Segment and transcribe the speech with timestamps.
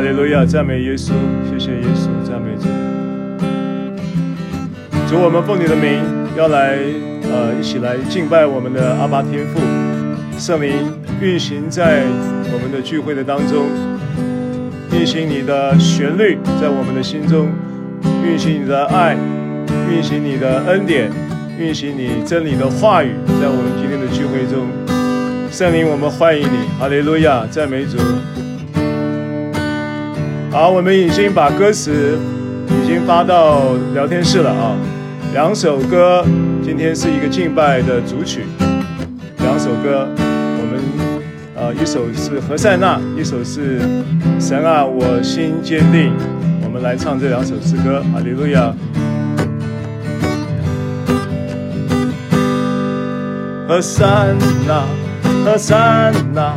[0.00, 1.12] 哈利路亚，赞美耶稣，
[1.44, 2.62] 谢谢耶稣，赞美主。
[5.06, 6.00] 主，我们奉你的名
[6.38, 6.78] 要来，
[7.30, 9.60] 呃，一起来敬拜我们的阿爸天父，
[10.38, 10.72] 圣灵
[11.20, 12.04] 运行在
[12.50, 13.66] 我们的聚会的当中，
[14.90, 17.48] 运行你的旋律在我们的心中，
[18.24, 19.14] 运行你的爱，
[19.92, 21.12] 运行你的恩典，
[21.58, 24.66] 运行你真理的话语在我们今天的聚会中。
[25.50, 27.98] 圣灵，我们欢迎你，哈利路亚，赞美主。
[30.50, 32.18] 好，我们已经把歌词
[32.82, 34.76] 已经发到聊天室了啊。
[35.32, 36.24] 两首歌，
[36.60, 38.40] 今天是一个敬拜的主曲。
[39.38, 40.82] 两首歌，我们
[41.54, 43.78] 呃，一首是何塞纳，一首是
[44.40, 46.12] 神啊，我心坚定。
[46.64, 48.74] 我们来唱这两首诗歌，哈利路亚。
[53.68, 54.04] 何塞
[54.66, 54.82] 纳，
[55.44, 56.56] 何塞纳，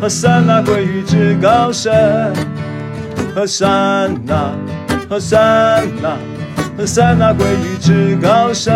[0.00, 1.92] 何塞纳归于至高神。
[3.36, 3.66] 何塞
[4.24, 4.50] 纳，
[5.10, 5.36] 何塞
[6.00, 6.16] 纳，
[6.74, 8.72] 何塞纳归于至高神。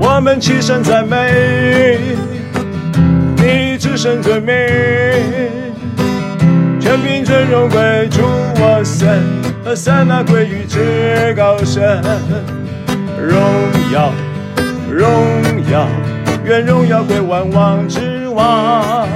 [0.00, 2.00] 我们齐声赞美，
[3.36, 4.56] 你至圣尊名，
[6.80, 8.22] 全凭尊荣归主
[8.56, 9.22] 我神。
[9.64, 12.02] 何塞纳归于至高神，
[13.16, 13.40] 荣
[13.92, 14.12] 耀，
[14.90, 15.08] 荣
[15.70, 15.86] 耀，
[16.44, 19.06] 愿荣耀归万王之王，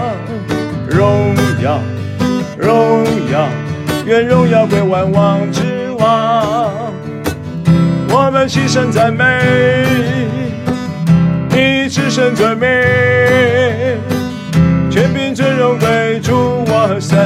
[0.88, 1.80] 荣耀。
[2.62, 3.48] 荣耀，
[4.06, 6.72] 愿荣耀归万王之王。
[8.08, 9.24] 我们齐声赞美，
[11.50, 12.68] 你至圣尊名，
[14.90, 17.18] 全凭尊荣归主我神。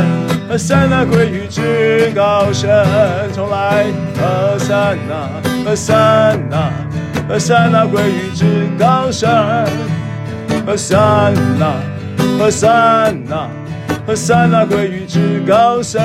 [0.48, 2.70] 何塞纳归于至高神，
[3.32, 3.84] 从来。
[4.18, 4.74] 何塞
[5.06, 5.28] 纳，
[5.64, 5.92] 何塞
[6.48, 6.72] 纳，
[7.28, 8.46] 何塞纳归于至
[8.78, 9.28] 高神。
[10.64, 10.96] 何塞
[11.58, 11.74] 纳，
[12.38, 12.66] 何塞
[13.28, 13.48] 纳。
[14.06, 16.00] 何塞纳归于至高神，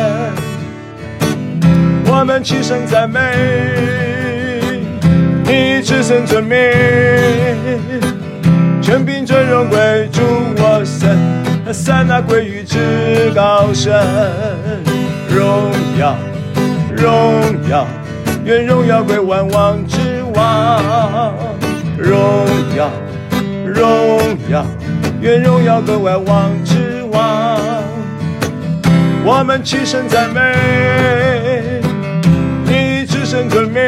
[2.07, 3.19] 我们齐声赞美，
[5.45, 6.57] 你至圣尊名，
[8.81, 10.19] 全凭尊荣归主
[10.57, 11.15] 我神。
[11.63, 13.93] 何塞纳归于至高神，
[15.29, 16.17] 荣耀，
[16.97, 17.85] 荣耀，
[18.43, 21.35] 愿荣耀归万王之王，
[21.99, 22.17] 荣
[22.75, 22.89] 耀，
[23.63, 24.19] 荣
[24.49, 24.65] 耀，
[25.21, 26.90] 愿荣耀归万王之。
[29.23, 30.41] 我们齐声赞美，
[32.65, 33.79] 你至圣尊名，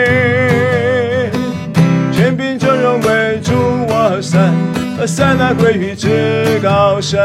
[2.11, 3.51] 权柄尊荣归主
[3.87, 4.39] 我神，
[4.97, 7.19] 何塞纳归于至高神。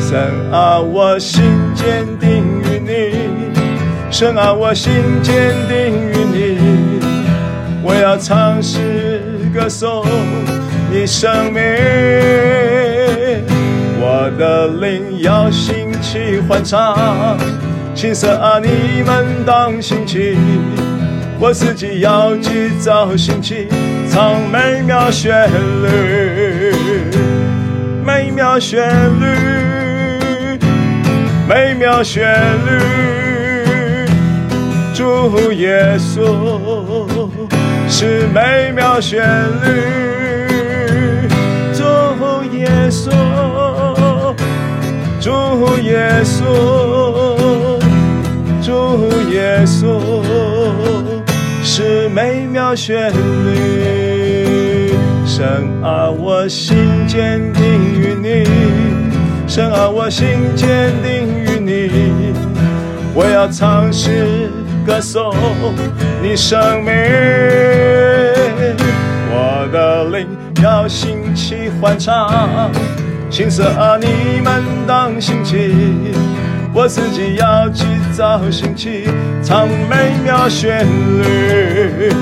[0.00, 0.18] 神
[0.50, 3.12] 啊，我心坚定于你，
[4.10, 4.90] 神啊，我心
[5.22, 5.76] 坚定
[6.08, 6.58] 于你，
[7.82, 9.20] 我要唱诗
[9.54, 10.02] 歌颂
[10.90, 11.62] 你生命。
[14.26, 17.38] 我的灵要兴起欢唱，
[17.94, 20.36] 青色啊，你们当兴起，
[21.38, 23.68] 我自己要急躁兴起，
[24.10, 25.48] 唱美妙旋
[25.80, 26.74] 律，
[28.04, 30.58] 美妙旋律，
[31.48, 34.10] 美妙旋律，
[34.92, 37.30] 主耶稣
[37.88, 39.24] 是美妙旋
[39.62, 41.28] 律，
[41.72, 41.84] 主
[42.56, 43.65] 耶稣。
[45.26, 45.32] 主
[45.82, 46.44] 耶稣，
[48.62, 49.98] 主耶稣，
[51.64, 54.94] 是美妙旋律。
[55.26, 55.44] 神
[55.82, 56.76] 啊，我心
[57.08, 58.46] 坚定于你；
[59.48, 62.32] 神啊，我心坚定于你。
[63.12, 64.48] 我要唱诗
[64.86, 65.34] 歌颂
[66.22, 66.92] 你生命，
[69.32, 70.28] 我的灵
[70.62, 72.70] 要兴起欢唱。
[73.36, 75.70] 青色啊，你们当兴起，
[76.72, 79.04] 我自己要急躁兴起，
[79.42, 80.86] 唱美妙旋
[81.20, 82.14] 律，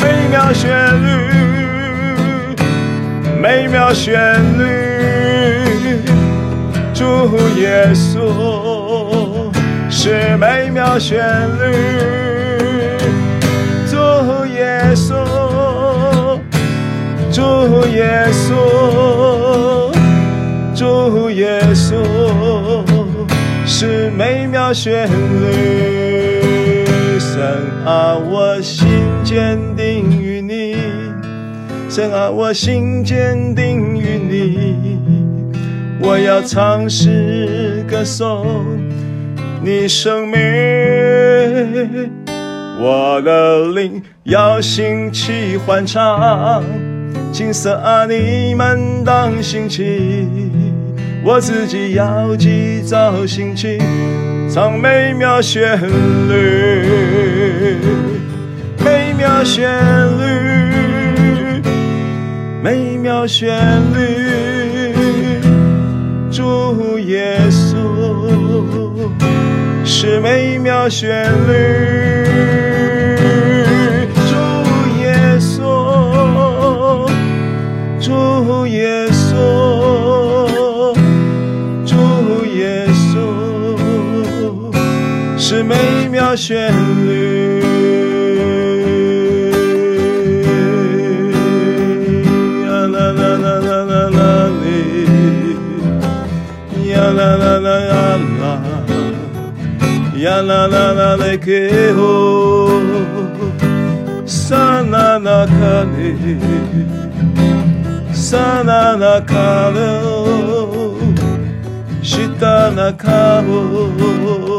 [0.00, 0.70] 美妙旋
[1.02, 1.08] 律，
[3.42, 5.98] 美妙旋律，
[6.94, 9.50] 主耶稣
[9.90, 11.18] 是美妙旋
[11.58, 11.74] 律，
[13.90, 13.96] 主
[14.54, 16.38] 耶稣，
[17.32, 19.37] 主耶稣。
[20.78, 21.96] 主耶稣
[23.66, 26.86] 是美妙旋律，
[27.18, 27.42] 神
[27.84, 28.86] 啊，我心
[29.24, 30.76] 坚定于你，
[31.90, 35.00] 神啊，我心坚定于你，
[36.00, 38.46] 我要唱诗歌颂
[39.60, 40.38] 你生命，
[42.80, 46.62] 我的灵要兴起欢唱。
[47.30, 50.47] 金色啊，你们当兴起，
[51.24, 53.78] 我自己要记造心情，
[54.48, 55.78] 唱美妙旋
[56.28, 57.76] 律，
[58.82, 59.68] 美妙旋
[60.18, 61.62] 律，
[62.62, 63.54] 美妙旋
[63.92, 65.42] 律，
[66.30, 67.68] 主耶稣
[69.84, 71.52] 是美妙旋律。
[74.28, 74.34] 主
[75.02, 77.06] 耶稣，
[78.00, 79.07] 主耶稣
[85.68, 86.72] 美妙旋
[87.06, 87.60] 律，
[92.64, 94.18] 呀啦啦啦啦啦啦
[94.62, 94.64] 哩，
[96.90, 97.92] 呀啦啦啦呀
[98.40, 98.42] 啦，
[100.16, 102.00] 呀啦啦啦嘞给哦，
[104.24, 105.52] 萨那那卡
[105.98, 106.16] 哩，
[108.14, 109.36] 萨那那卡
[109.68, 109.76] 咯，
[112.02, 113.06] 西达那卡
[113.46, 114.57] 哦。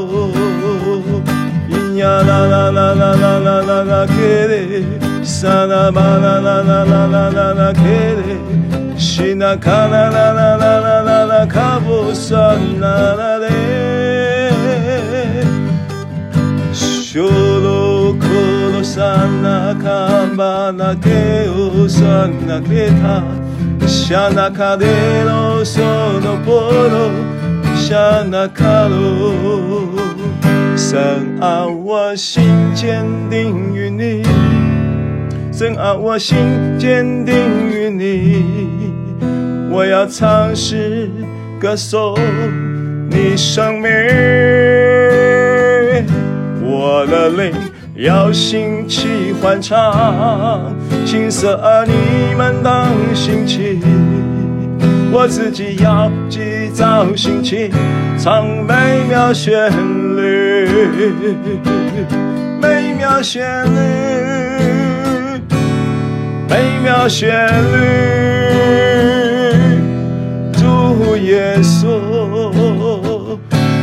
[2.00, 4.84] 呀啦啦啦啦啦啦啦啦，给嘞，
[5.22, 7.81] 萨那巴啦啦啦啦啦啦啦，给
[8.16, 8.40] 嘞，
[8.98, 13.51] 西那卡啦啦啦啦啦啦啦，卡布萨那啦嘞，
[16.72, 18.28] 修罗科
[18.72, 19.02] 罗萨
[19.44, 19.90] 那卡
[20.38, 22.06] 巴那给欧萨
[22.48, 23.22] 那给他，
[23.86, 24.86] 夏那卡德
[25.25, 25.84] 罗索
[26.24, 27.12] 诺波罗，
[27.75, 30.09] 夏那卡罗。
[30.90, 32.42] 神啊，我心
[32.74, 34.24] 坚定于你；
[35.54, 36.36] 神啊，我心
[36.80, 37.36] 坚定
[37.70, 38.92] 于你。
[39.70, 41.08] 我要唱诗
[41.60, 42.18] 歌颂
[43.08, 43.92] 你生命，
[46.60, 47.54] 我的灵
[47.94, 50.74] 要兴起欢唱。
[51.06, 53.80] 青色啊，你们当兴起，
[55.12, 57.72] 我自己要记造心情，
[58.18, 59.72] 唱美妙旋
[60.16, 60.68] 律。
[62.62, 63.80] 美妙旋律，
[66.48, 67.30] 美妙旋
[67.72, 67.78] 律，
[70.54, 73.38] 主耶稣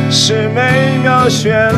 [0.09, 1.75] 是美妙旋律，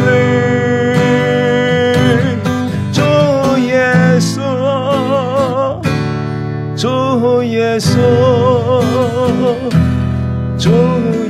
[7.29, 7.93] 主耶稣，
[10.57, 10.71] 主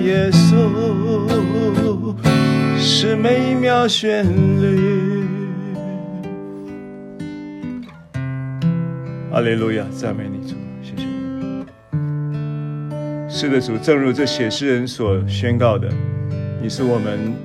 [0.01, 2.15] 耶稣。
[2.77, 4.25] 是美妙旋
[4.61, 5.25] 律。
[9.33, 11.65] 阿利路亚，赞美你主，谢谢你。
[13.29, 15.89] 是的，主，正如这写诗人所宣告的，
[16.61, 17.35] 你是我们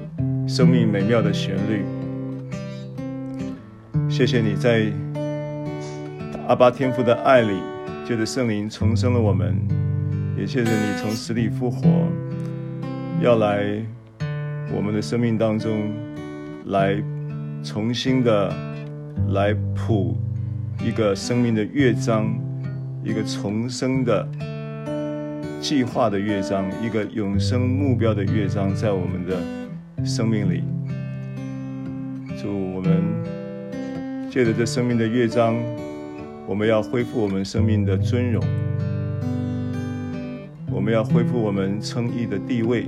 [0.47, 1.85] 生命美妙的旋律。
[4.09, 4.87] 谢谢你在
[6.47, 7.59] 阿巴天父的爱里，
[8.07, 9.57] 借着圣灵重生了我们，
[10.37, 11.89] 也谢谢你从死里复活，
[13.21, 13.83] 要来。
[14.75, 15.93] 我们的生命当中，
[16.67, 17.01] 来
[17.63, 18.53] 重新的
[19.29, 20.17] 来谱
[20.83, 22.35] 一个生命的乐章，
[23.05, 24.27] 一个重生的
[25.61, 30.65] 计划的乐章，一个永生目标的乐章，在我们的生命里。
[32.43, 33.03] 祝我们
[34.31, 35.55] 借着这生命的乐章，
[36.47, 38.45] 我们要恢复我们生命的尊荣，
[40.71, 42.87] 我们要恢复我们称义的地位。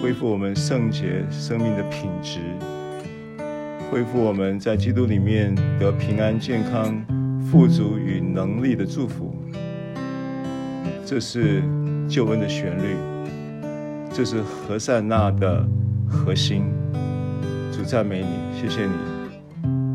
[0.00, 2.38] 恢复我们圣洁生命的品质，
[3.90, 7.02] 恢复我们在基督里面得平安、健康、
[7.50, 9.34] 富足与能力的祝福。
[11.04, 11.62] 这是
[12.06, 12.94] 救恩的旋律，
[14.12, 15.66] 这是何善那的
[16.06, 16.64] 核心。
[17.72, 18.92] 主赞美你，谢谢你。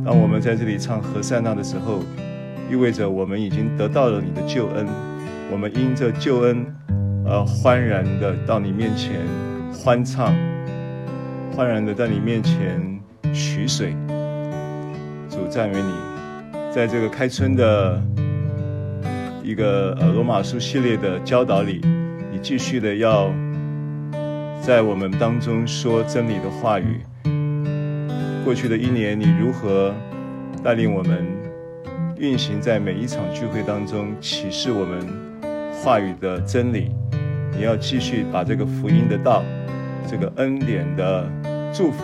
[0.03, 1.99] 当我们在这里唱何善那的时候，
[2.71, 4.87] 意味着我们已经得到了你的救恩，
[5.51, 6.65] 我们因着救恩
[7.25, 9.19] 而欢然的到你面前。
[9.73, 10.33] 欢唱，
[11.53, 12.97] 欢然的在你面前
[13.33, 13.93] 取水。
[15.29, 15.93] 主赞美你，
[16.73, 18.01] 在这个开春的
[19.43, 21.81] 一个呃罗马书系列的教导里，
[22.31, 23.29] 你继续的要
[24.61, 27.01] 在我们当中说真理的话语。
[28.45, 29.93] 过去的一年，你如何
[30.63, 31.25] 带领我们
[32.21, 35.07] 运行在每一场聚会当中，启示我们
[35.73, 36.91] 话语的真理？
[37.51, 39.43] 你要继续把这个福音的道。
[40.07, 41.27] 这个恩典的
[41.73, 42.03] 祝福，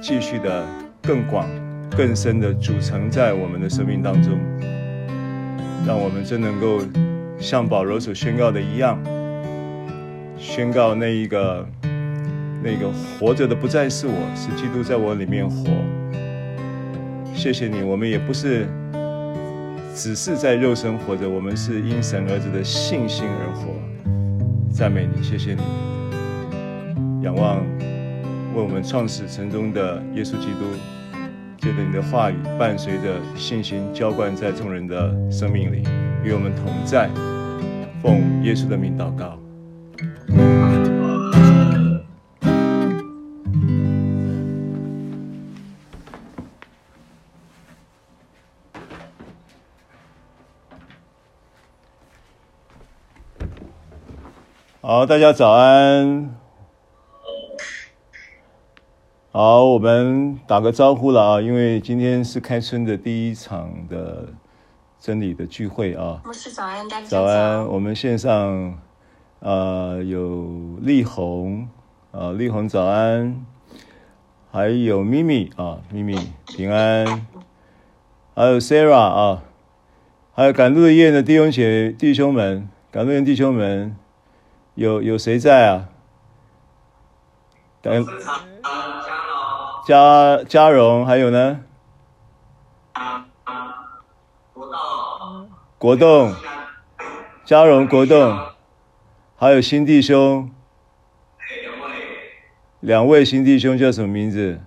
[0.00, 0.64] 继续的
[1.00, 1.48] 更广、
[1.96, 4.32] 更深的组成在我们的生命当中，
[5.86, 6.80] 让我们真能够
[7.38, 8.98] 像保罗所宣告的一样，
[10.36, 11.64] 宣告那一个
[12.64, 15.68] 那个活着的不再是我，是基督在我里面活。
[17.32, 18.66] 谢谢你，我们也不是
[19.96, 23.72] 只是在肉身活着，我们是因神儿子的信心而活。
[24.70, 25.62] 赞美你，谢谢你，
[27.24, 27.64] 仰望
[28.54, 30.66] 为我们创始成终的耶稣基督，
[31.58, 35.82] 借着你的话语，伴随着信心浇灌在众人的生命里，
[36.22, 37.08] 与我们同在。
[38.02, 39.45] 奉耶稣的名祷告。
[54.88, 56.32] 好，大家早安。
[59.32, 64.28] 好，我们打个招呼了啊，因为今天是开春的第一场的
[65.00, 66.22] 真理的聚会啊。
[66.24, 67.24] 牧师早安，大家早。
[67.24, 68.78] 早安，我们线上
[69.40, 71.68] 呃有丽红
[72.12, 73.44] 啊，丽红早安，
[74.52, 76.16] 还有咪咪啊，咪咪
[76.46, 77.26] 平安，
[78.36, 79.42] 还有 Sarah 啊，
[80.32, 83.96] 还有赶路的夜的弟兄姐弟兄们，赶路的弟兄们。
[84.76, 85.88] 有有谁在啊？
[87.80, 88.06] 等
[89.86, 91.62] 嘉嘉荣，还有呢？
[95.78, 96.34] 国栋，
[97.46, 98.38] 嘉荣国栋，
[99.38, 100.50] 还有新弟兄，
[102.80, 104.60] 两位新弟兄叫什么名字？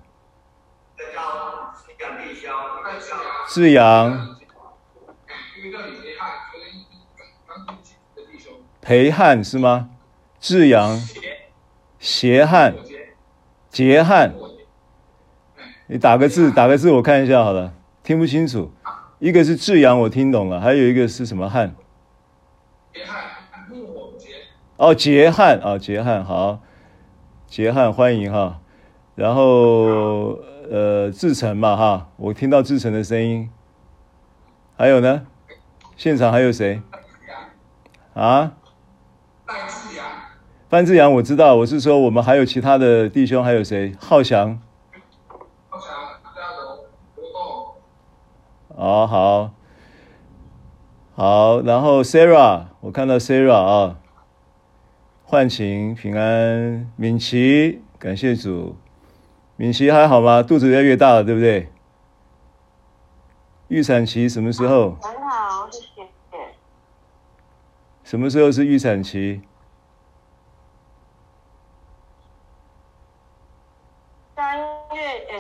[3.47, 4.35] 志阳，
[8.81, 9.91] 裴汉是吗？
[10.39, 10.97] 志阳、
[11.99, 12.73] 邪汉、
[13.69, 14.33] 杰汉，
[15.87, 18.71] 你打个字，打个字，我看一下好了，听不清楚。
[19.19, 21.75] 一个是志阳，我听懂了，还有一个是什么汉？
[24.77, 26.61] 哦，杰汉啊，杰汉好，
[27.45, 28.61] 杰汉欢迎哈。
[29.15, 30.39] 然后
[30.71, 33.49] 呃，志成嘛哈，我听到志成的声音。
[34.77, 35.27] 还有呢？
[35.97, 36.81] 现场还有谁？
[38.13, 38.53] 啊？
[40.69, 43.91] 范志阳，我知道，我是说我们还有其他的弟兄，还有谁？
[43.99, 44.61] 浩翔，
[45.67, 45.89] 浩翔，
[46.35, 46.85] 加油，
[47.15, 47.73] 活动。
[48.77, 49.49] 哦，好，
[51.15, 53.97] 好，然后 Sarah，我看到 Sarah 啊，
[55.23, 58.75] 幻晴平安，敏琪，感谢主，
[59.55, 60.43] 敏琪还好吗？
[60.43, 61.71] 肚子越来越大了，对不对？
[63.69, 64.91] 预产期什么时候？
[65.01, 66.07] 很好，谢谢。
[68.03, 69.41] 什么时候是预产期？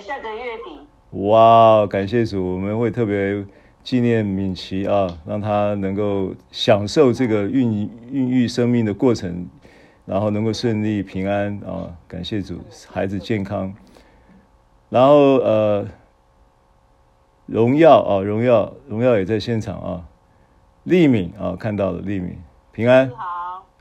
[0.01, 0.87] 下个月底。
[1.11, 3.43] 哇，感谢主，我们会特别
[3.83, 9.47] 纪念敏琪啊，让她能够享受这个孕孕育生命的过程，
[10.05, 12.59] 然后能够顺利平安啊，感谢主，
[12.91, 13.73] 孩子健康。
[14.89, 15.87] 然后呃，
[17.47, 20.05] 荣耀啊，荣耀，荣耀也在现场啊，
[20.83, 22.37] 丽敏啊，看到了丽敏，
[22.71, 23.11] 平安，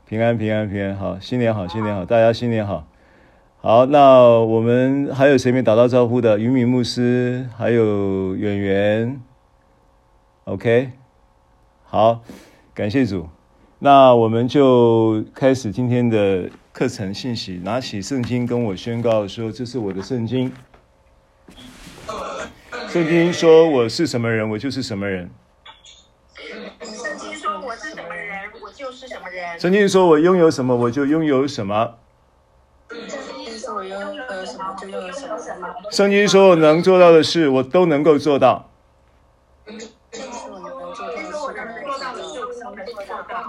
[0.07, 2.87] 平安，平安，平安，好，新年好，新年好，大家新年好。
[3.61, 6.39] 好，那我们还有谁没打到招呼的？
[6.39, 9.21] 于敏牧师，还有远远
[10.45, 10.91] ，OK，
[11.83, 12.21] 好，
[12.73, 13.27] 感谢主。
[13.79, 17.59] 那我们就开始今天的课程信息。
[17.61, 20.49] 拿起圣经跟我宣告说：“这是我的圣经。”
[22.87, 25.29] 圣经说：“我是什么人，我就是什么人。”
[26.79, 31.95] 圣经说：“我是什么人，我就是什么人。”圣经说：“我拥有什么，我就拥有什么。”
[35.91, 38.69] 圣经说：“我能做到的事，我都能够做到。”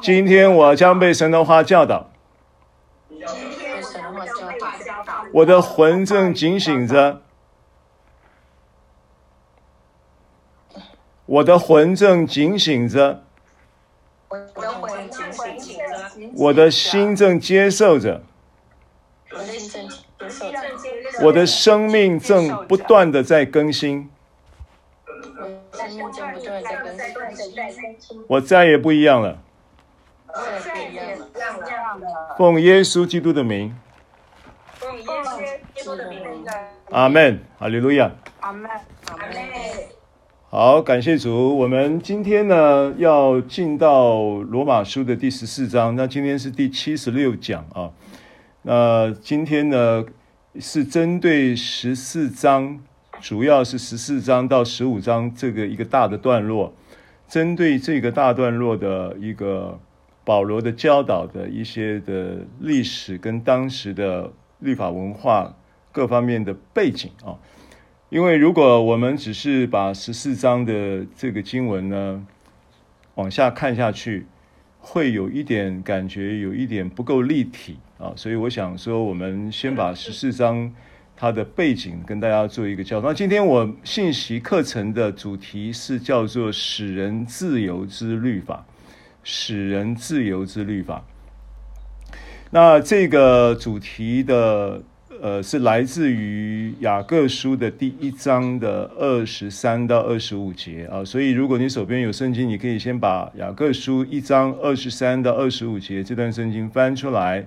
[0.02, 2.10] 今天我将被神的话教导。
[5.32, 7.20] 我的魂正警醒着。
[11.26, 13.22] 我的魂正警醒着。
[16.36, 18.22] 我的心正接受着。
[21.22, 24.08] 我的生命正不断的在更新，
[28.26, 29.38] 我再也不一样了。
[32.38, 33.76] 奉耶稣基督的名，
[36.90, 38.10] 阿门，哈利路亚，
[38.40, 39.26] 阿门，阿门。
[40.48, 41.56] 好，感谢主。
[41.58, 47.90] 我们今天呢要进到罗马书的第十四章，那今天是第七十六讲啊。
[48.62, 50.04] 那今天呢？
[50.58, 52.80] 是针对十四章，
[53.20, 56.74] 主要是十四章到十五章这个一个大的段落，
[57.28, 59.78] 针对这个大段落的一个
[60.24, 65.56] 保罗的教导的一些的历史跟当时的律法文化
[65.92, 67.38] 各方面的背景啊。
[68.08, 72.26] 因为如果我们只是把十四章的这个经文呢，
[73.14, 74.26] 往下看下去，
[74.80, 78.12] 会有一点感觉，有一点不够立体啊。
[78.16, 80.72] 所以我想说，我们先把十四章
[81.16, 83.08] 它的背景跟大家做一个交代。
[83.08, 88.64] 那今天我信息课程的主题是叫做“使人自由之律法”，
[89.22, 91.04] 使人自由之律法。
[92.50, 94.82] 那这个主题的。
[95.22, 107.44] 呃，是来自于雅各书的第一章的二十三到二十五节啊，所以如果你手边有圣经，你可以先把雅各书一章二十三到二十五节这段圣经翻出来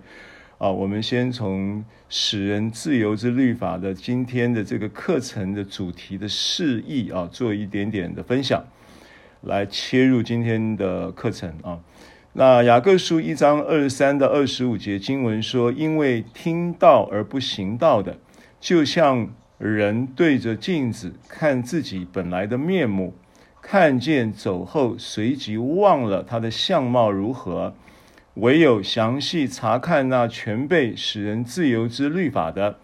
[0.63, 0.71] 啊。
[0.71, 8.63] 我们先从使人自由之律法的今天的这个课程的主题的释义啊，做一点点的分享，
[9.41, 11.79] 来切入今天的课程啊。
[12.35, 18.17] 那雅各书一章二十三到二十五节经文说：“因为听道而不行道的，
[18.59, 19.29] 就像
[19.59, 23.13] 人对着镜子看自己本来的面目，
[23.61, 27.75] 看见走后，随即忘了他的相貌如何；
[28.35, 32.79] 唯有详细查看那全备使人自由之律法的，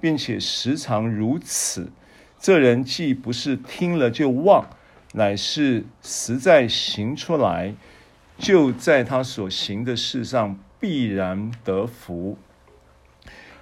[0.00, 1.90] 并且时常如此，
[2.38, 4.68] 这人既不是听了就忘，
[5.14, 7.74] 乃是实在行出来。”
[8.38, 12.36] 就在他所行的事上必然得福。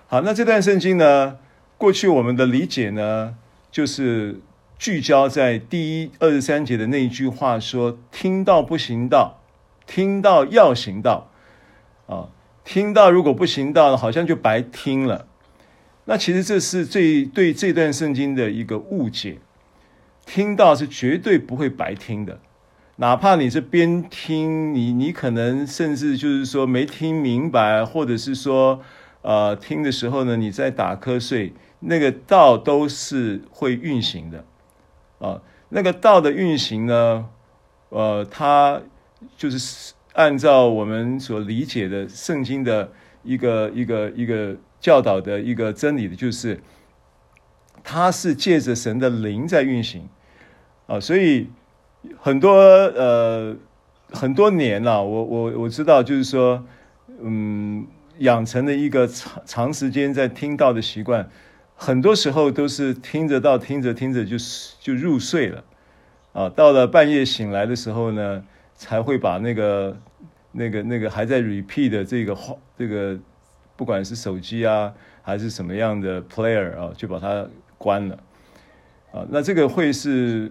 [0.06, 1.36] 好，那这段圣经呢，
[1.76, 3.34] 过去我们的理解呢，
[3.70, 4.40] 就是
[4.78, 9.39] 聚焦在第一二十三节的那一句话说：“听到不行道，
[9.90, 11.26] 听到要行道。”
[12.06, 12.28] 啊，
[12.64, 15.26] 听到如果不行道，好像就白听了。
[16.04, 19.38] 那其实这是最对这段圣经的一个误解。
[20.24, 22.38] 听到是绝对不会白听的。
[22.96, 28.80] 哪怕你是边听，你你可能甚至就是说没听明白，或者是说，
[29.22, 34.44] 呃，听的时候呢，你在打瞌睡，那个道都是会运行的，
[35.18, 37.26] 啊，那个道的运行呢，
[37.88, 38.82] 呃，它
[39.36, 42.90] 就是按照我们所理解的圣经的
[43.22, 46.60] 一个一个一个教导的一个真理的，就是
[47.82, 50.08] 它是借着神的灵在运行，
[50.86, 51.48] 啊，所以。
[52.18, 53.54] 很多呃
[54.10, 56.64] 很多年了，我我我知道，就是说，
[57.20, 57.86] 嗯，
[58.20, 61.28] 养成了一个长长时间在听到的习惯，
[61.76, 64.38] 很多时候都是听着到，听着听着就
[64.80, 65.62] 就入睡了，
[66.32, 68.42] 啊，到了半夜醒来的时候呢，
[68.80, 69.96] 才会把那个
[70.52, 73.18] 那个那个还在 repeat 的这个话，这个
[73.76, 74.90] 不管是手机啊
[75.20, 78.18] 还是什么样的 player 啊，就把它关了，
[79.12, 80.50] 啊，那这个会是。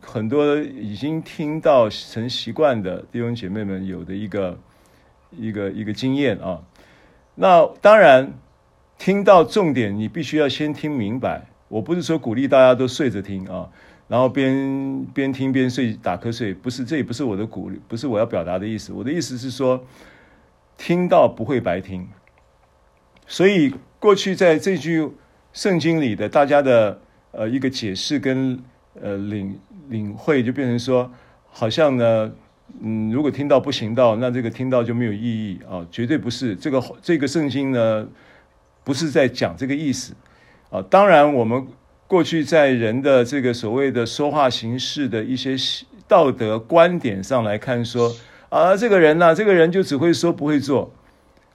[0.00, 4.58] 很多已经听到成习惯的弟兄姐妹们有的一个
[5.36, 6.62] 一个一个经验啊，
[7.34, 8.32] 那当然
[8.96, 11.44] 听到重点，你必须要先听明白。
[11.68, 13.68] 我不是说鼓励大家都睡着听啊，
[14.08, 18.92] 然后边边听边睡打瞌睡，不是，这也不是我的鼓励，不是我要表达的意思。
[18.92, 19.84] 我的意思是说，
[20.76, 22.08] 听到不会白听。
[23.26, 25.08] 所以过去在这句
[25.52, 28.60] 圣经里的大家的呃一个解释跟
[29.00, 29.60] 呃领。
[29.88, 31.10] 领会就变成说，
[31.46, 32.30] 好像呢，
[32.82, 36.54] 嗯，如果听到不行道，那这个听到就没有意义啊，绝对不是。
[36.54, 38.06] 这个这个圣经呢，
[38.84, 40.14] 不是在讲这个意思
[40.68, 40.82] 啊。
[40.90, 41.66] 当然，我们
[42.08, 45.54] 过去在人的这个所谓的说话形式的一些
[46.08, 48.12] 道德观点上来看说，
[48.48, 50.90] 啊，这个人呢、这个人就只会说不会做，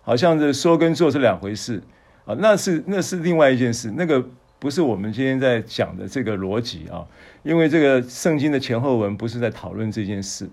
[0.04, 1.82] 好像是说跟做是两回事
[2.26, 2.36] 啊。
[2.38, 4.24] 那是那是另外一件事，那个
[4.60, 7.04] 不是我们今天在讲的这个逻辑啊。
[7.42, 10.48] 因为这个圣经的前后文不是在讨论这件事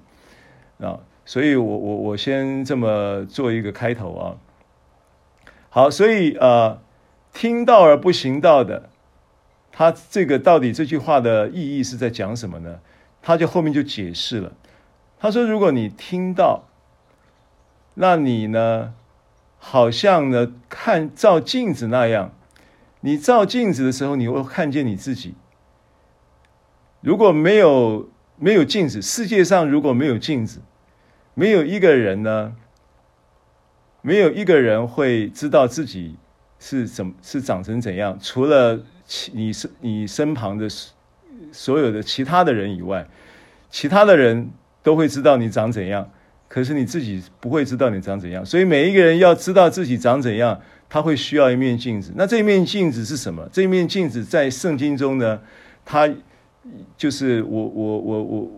[0.81, 4.25] 啊，所以我我我先这么做一个开头啊。
[5.69, 6.81] 好，所以呃，
[7.33, 8.89] 听道而不行道的，
[9.81, 12.81] 他这个到底这句话的意义是在讲什么呢？
[13.23, 14.53] 他就后面就解释了，
[15.19, 16.65] 他说：如果你听到，
[17.95, 18.93] 那你呢，
[19.57, 22.31] 好像呢看照镜子那样，
[23.01, 25.35] 你照镜子的时候，你会看见你自己。
[27.01, 30.61] 如果没有没有镜子，世界上如果没有镜子，
[31.33, 32.55] 没有一个人呢，
[34.03, 36.17] 没有一个人会知道自己
[36.59, 38.85] 是怎是长成怎样，除了
[39.33, 40.69] 你身你身旁的
[41.53, 43.07] 所有的其他的人以外，
[43.71, 44.51] 其他的人
[44.83, 46.11] 都会知道你长怎样，
[46.49, 48.45] 可是你自己不会知道你长怎样。
[48.45, 52.13] 所以每一个人要知道自己长怎样，他会需要一面镜子。
[52.17, 53.49] 那这面镜子是什么？
[53.53, 55.41] 这面镜子在圣经中呢，
[55.85, 56.09] 它。
[56.95, 58.51] 就是我我我我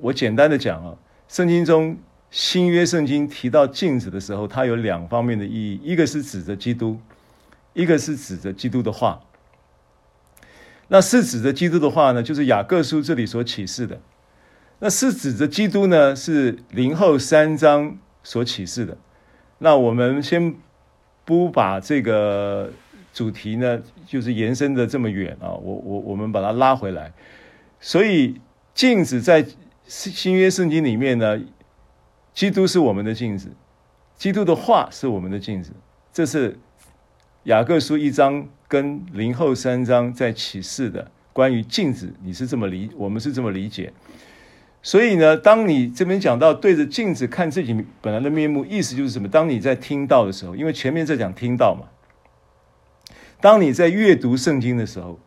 [0.00, 0.92] 我简单的讲啊，
[1.28, 1.96] 圣经中
[2.28, 6.98] 新约圣经提到镜子的时候，它有两方面的意义，一个是指着基督，
[7.72, 9.18] 一个是指着基督的话。
[10.88, 14.00] 那是指着基督的话呢，就是雅各书这里所启示的。
[14.78, 18.96] 那是指着基督呢，是零后三章所启示的。
[19.58, 20.54] 那我们先
[21.24, 22.70] 不把这个
[23.12, 27.12] 主题呢，就是延伸的这么远啊，我我我们把它拉回来。
[27.80, 28.40] 所以
[28.74, 29.46] 镜子在
[29.86, 31.40] 新约圣经里面呢，
[32.34, 33.48] 基督是我们的镜子，
[34.16, 35.72] 基督的话是我们的镜子。
[36.12, 36.58] 这是
[37.46, 43.92] 雅各书一章跟林后三章在启示的关于镜子，你是这么理，我们是这么理解。
[44.82, 49.28] 所以呢，当你这边讲到对着镜子看自己本来的面目，意思就是什么？
[49.28, 51.86] 当你在听到的时候，因为前面在讲听到嘛。
[53.40, 55.20] 当你在阅读圣经的时候，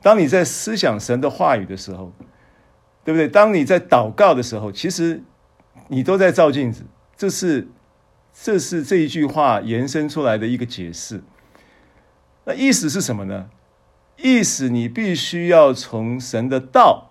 [0.00, 2.14] 当你在思想神的话语的时候，
[3.04, 3.28] 对不对？
[3.28, 5.22] 当你在祷告的时候，其实
[5.88, 6.84] 你都在照镜子。
[7.14, 7.68] 这是
[8.32, 11.20] 这是这一句话延伸出来的一个解释。
[12.48, 13.50] 那意思是什么呢？
[14.16, 17.04] 意思你必须要从神的道。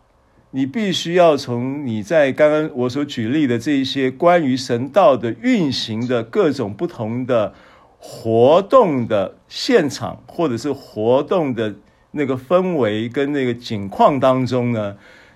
[0.52, 7.54] 你必须要从你在刚刚我所举例的这一些关于神道的运行的各种不同的
[8.00, 11.76] 活动的现场，或者是活动的
[12.12, 14.96] 那个氛围跟那个景况当中呢，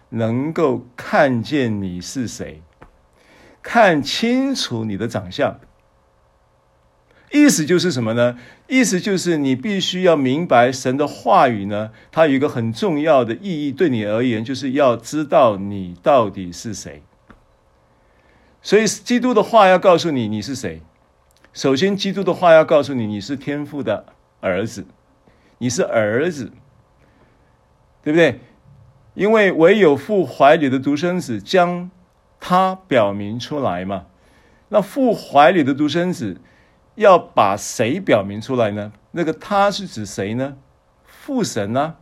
[0.09, 2.63] 能够看见你是谁，
[3.61, 5.59] 看清楚你的长相。
[7.33, 8.37] 意思就是什么呢？
[8.67, 17.01] 意思就是你必须要明白神的话语呢，它有一个很重要的意义，对你而言，就是要知道你到底是谁。
[18.61, 20.81] 所以，基督的话要告诉你你是谁。
[21.53, 24.07] 首先，基督的话要告诉你你是天父的
[24.41, 24.85] 儿子，
[25.59, 26.51] 你是儿子，
[28.03, 28.41] 对不对？
[29.13, 31.89] 因为唯有父怀里的独生子将
[32.41, 34.07] 他表明出来嘛。
[34.67, 36.35] 那父怀里的独生子。
[36.95, 38.91] 要把谁表明出来呢？
[39.11, 40.55] 那个他是指谁呢？
[41.05, 41.95] 父神呢？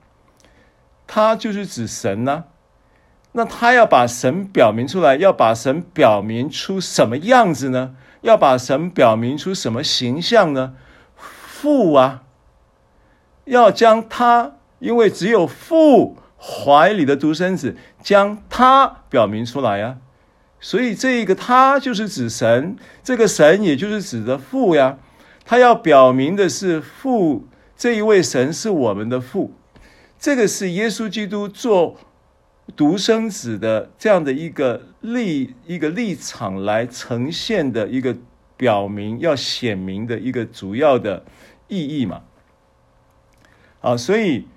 [1.07, 2.45] 他就是指神呢？
[3.31, 7.95] 那他要把神表明出来，要把神表明出什么样子呢？
[8.21, 10.75] 要把神表明出什么形象呢？
[11.15, 12.23] 父啊，
[13.45, 19.97] 要将他，因为只有父怀里的独生子，将他表明出来呀。
[20.61, 24.97] 所以这一个他就是指神，这个神也就是指的父呀。
[25.45, 29.53] 他要表明的是父，这一位神是我们的父。
[30.19, 31.97] 这个是耶稣基督做
[32.75, 38.15] 独生子的这样的一个立一个立场来呈现的一个
[38.57, 41.23] 表明，要显明的一个主要的
[41.67, 42.21] 意义嘛。
[43.81, 44.47] 啊，所以。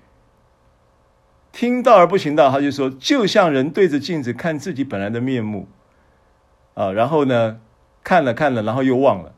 [1.55, 5.67] 听道而不行道，他就说，就像人对着镜子看自己本来的面目。
[6.73, 7.59] 啊，然后呢，
[8.03, 9.33] 看了看了，然后又忘了，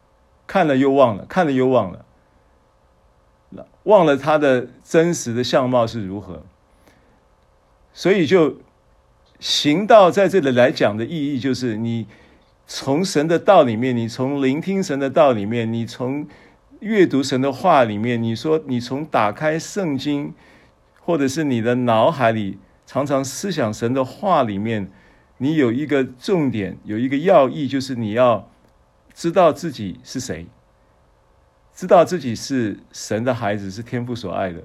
[0.48, 2.06] 看了又忘了，看了又忘了，
[3.84, 6.44] 忘了他的真实的相貌是如何。
[7.94, 8.58] 所以就
[9.40, 12.08] 行道在这里来讲的意义，就是你
[12.66, 16.28] 从神的道里面，你从聆听神的道里面，你从
[16.80, 20.34] 阅读神的话里面，你说你从打开圣经，
[21.02, 24.90] 或者是你的脑海里常常思想神的话里面。
[25.38, 28.50] 你有一个重点，有一个要义，就是你要
[29.14, 30.48] 知道自己是谁，
[31.74, 34.64] 知道自己是神的孩子，是天父所爱的。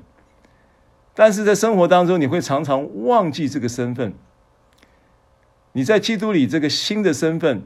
[1.12, 4.14] 但是在生活当中，你会常常忘记这个身份。
[5.72, 7.62] 你在基督里这个新的身份，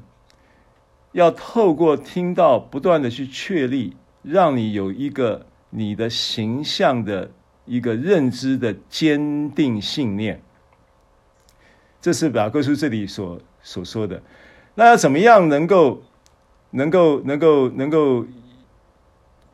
[1.13, 7.31] 要透过听到不断的去确立，让你有一个你的形象的
[7.65, 10.43] 一个认知的坚定信念。
[12.05, 14.21] 这是雅各书这里所所说的。
[14.75, 16.03] 那要怎么样能够
[16.73, 18.27] 能够能够能够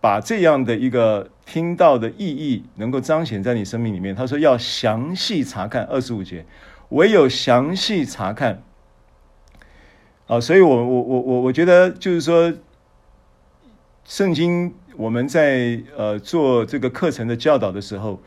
[0.01, 4.13] 把这样的一个听到的意义能够彰显在你生命里面？
[4.17, 6.45] 他说要详细查看二十五节，
[6.89, 8.61] 唯有详细查看。
[10.27, 12.53] 啊，所以我我我我我觉得就是说，
[14.05, 18.21] 圣经我们在呃做这个课程的教导的时候。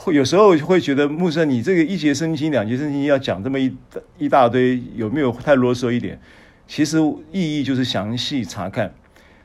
[0.00, 3.76] 会有时候会觉得木生，你这个一节圣经、两节圣经要讲这么一
[4.16, 6.20] 一大堆，有没有太啰嗦一点？
[6.68, 6.98] 其实
[7.32, 8.94] 意义就是详细查看。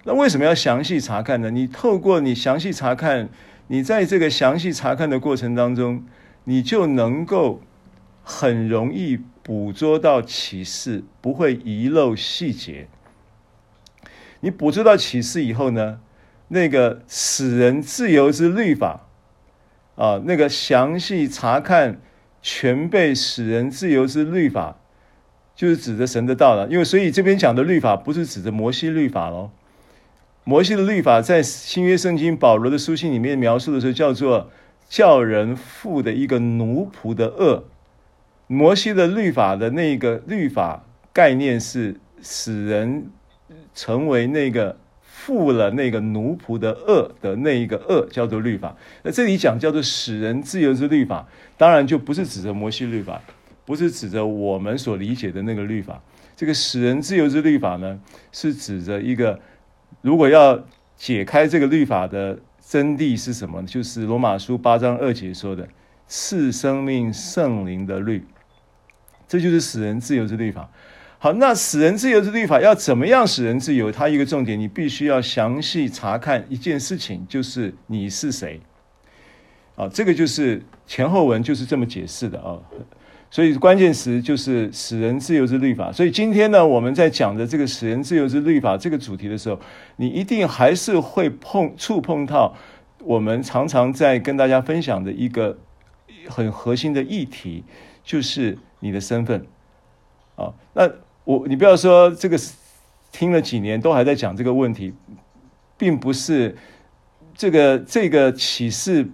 [0.03, 1.49] 那为什么要详细查看呢？
[1.49, 3.29] 你透过你详细查看，
[3.67, 6.05] 你在这个详细查看的过程当中，
[6.43, 7.59] 你就能够
[8.21, 12.87] 很容易捕捉到启示，不会遗漏细节。
[14.41, 15.99] 你捕捉到启示以后呢，
[16.49, 19.07] 那个使人自由之律法。
[19.95, 21.99] 啊，那个详细查看
[22.41, 24.77] 全被使人自由之律法，
[25.55, 26.67] 就是指着神的道了。
[26.69, 29.51] 因为所以这边讲的律法不是指着摩西律法喽。
[30.43, 34.49] 摩西的律法在新约圣经保罗的书信里面描述的时候，叫做
[34.89, 37.63] 叫人负的一个奴仆的轭。
[38.47, 43.09] 摩西的律法的那个律法概念是使人
[43.73, 44.77] 成为那个
[45.25, 48.75] 负了那个奴仆的恶的那一个恶，叫做律法。
[49.03, 51.25] 那这里讲叫做使人自由之律法，
[51.57, 53.21] 当然就不是指着摩西律法，
[53.63, 56.01] 不是指着我们所理解的那个律法。
[56.35, 57.97] 这个使人自由之律法呢，
[58.33, 59.39] 是指着一个，
[60.01, 60.61] 如果要
[60.97, 63.65] 解开这个律法的真谛是什么？
[63.65, 65.65] 就是罗马书八章二节说的
[66.05, 68.25] 赐生命圣灵的律，
[69.25, 70.69] 这就是使人自由之律法。
[71.23, 73.89] 好，那使人自由之律法要怎么样使人自由？
[73.89, 78.59] 它一个重点，你必须要详细查看一件事情，就是你是谁。
[79.77, 82.59] 啊，这个就是前后文就是这么解释的啊。
[83.31, 85.93] 所以关键词就是使人自由之律法。
[85.93, 89.57] 所以今天呢，我们在讲的这个使人自由之律法这个主题的时候，
[89.95, 92.53] 你一定还是会碰触碰到
[92.99, 95.57] 我们常常在跟大家分享的一个
[96.27, 97.63] 很核心的议题，
[98.03, 99.45] 就是你的身份。
[100.35, 100.89] 啊，那
[101.23, 102.37] 我你不要说这个
[103.11, 104.93] 听了几年都还在讲这个问题，
[105.77, 106.55] 并不是
[107.35, 109.09] 这个这个启示。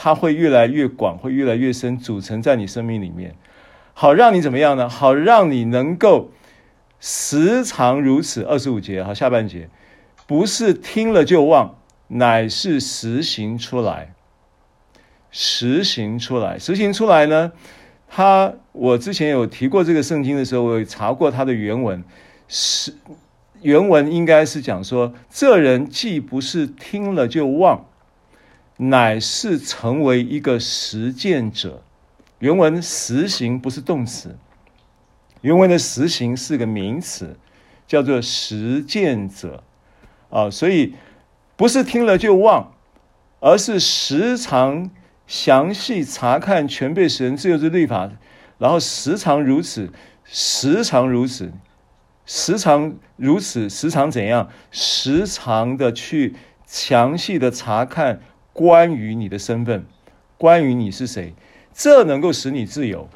[0.00, 3.34] 它会越来越广，会越来越深，组成在你生命里面，
[3.94, 4.88] 好让你怎么样呢？
[4.88, 6.30] 好让你能够
[7.00, 8.44] 时常如此。
[8.44, 9.68] 二十五节，好，下半节，
[10.28, 11.74] 不是听了就忘，
[12.06, 14.14] 乃是实行出来。
[15.32, 17.50] 实行出来，实行出来呢？
[18.08, 22.02] 他我之前有提过这个圣经的时候，我有查过它的原文，
[22.48, 22.94] 是
[23.60, 27.84] 原文应该是讲说，这人既不是听了就忘。
[28.80, 31.82] 乃是成为一个实践者。
[32.38, 34.38] 原文实行不是动词，
[35.40, 37.36] 原文的实行是个名词，
[37.88, 39.64] 叫做实践者。
[40.30, 40.94] 啊，所以
[41.56, 42.72] 不是听了就忘，
[43.40, 44.88] 而是时常
[45.28, 48.10] 详细查看全被使人自由之律法，
[48.58, 49.92] 然后时常如此，
[50.24, 51.52] 时常如此，
[52.26, 54.48] 时常如此，时常怎样？
[54.70, 56.34] 时常的去
[56.66, 58.20] 详细的查看。
[58.54, 59.84] 关于你的身份，
[60.36, 61.32] 关于你是谁，
[61.72, 63.08] 这能够使你自由。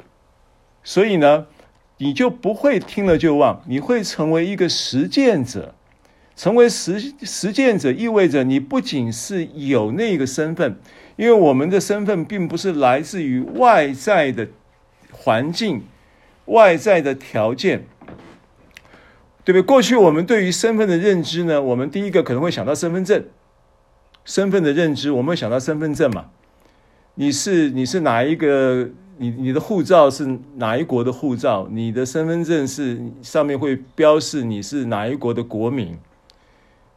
[0.83, 1.47] 所以呢，
[1.97, 5.75] 你就不会听了就忘，你会成为一个实践者。
[6.35, 10.79] 成为实实践者意味着你不仅是有那个身份，
[11.15, 14.47] 因为我们的身份并不是来自于外在的
[15.11, 15.83] 环境、
[16.45, 17.85] 外在的条件，
[19.43, 19.61] 对不对？
[19.61, 23.23] 过去我们对于身份的认知呢，我们第一个可能会想到身份证。
[24.25, 26.27] 身份的认知，我们会想到身份证嘛？
[27.15, 28.89] 你是你是哪一个？
[29.17, 31.67] 你你的护照是哪一国的护照？
[31.69, 35.99] 你的身份证是上面会标示你是哪一国的国民，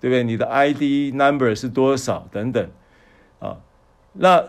[0.01, 0.25] 对不对？
[0.25, 2.27] 你的 ID number 是多少？
[2.33, 2.67] 等等
[3.39, 3.59] 啊？
[4.19, 4.49] 那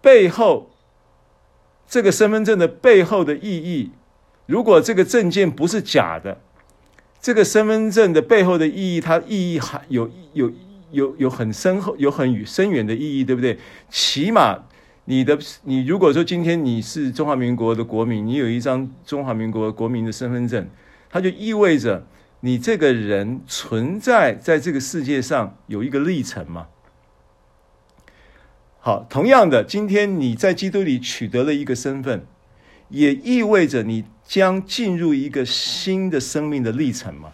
[0.00, 0.70] 背后
[1.86, 3.90] 这个身份证的背后的意义，
[4.46, 6.40] 如果这个证件不是假的，
[7.20, 10.52] 这个身份证的背后的意义，它意义还有有。
[10.92, 13.58] 有有很深厚、有很深远的意义，对不对？
[13.88, 14.62] 起码
[15.06, 20.68] 你的你如果说今天你是中华民国的国民，你有一张中华民国国民的身份证，
[21.08, 22.06] 它就意味着
[22.40, 26.66] 你这个人存在在这个世界上有一个历程嘛。
[28.84, 32.26] 好，同样的，今天你在基督里取得了一个身份，
[32.88, 37.30] 也意味着你将进入一个新的生命的历程嘛。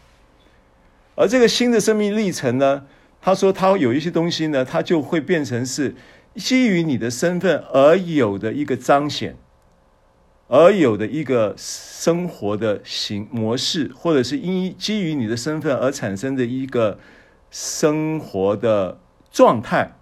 [1.15, 2.85] 而这个新的生命历程呢？
[3.23, 5.97] 他说：“他有一些东西呢，他就会变成是
[6.35, 9.35] 基于你的身份而有的一个彰显，
[10.49, 17.01] 而有的一个生活的形模式，或者是因基于你的身份而产生的一个
[17.51, 19.01] 生活的
[19.33, 19.98] 状态。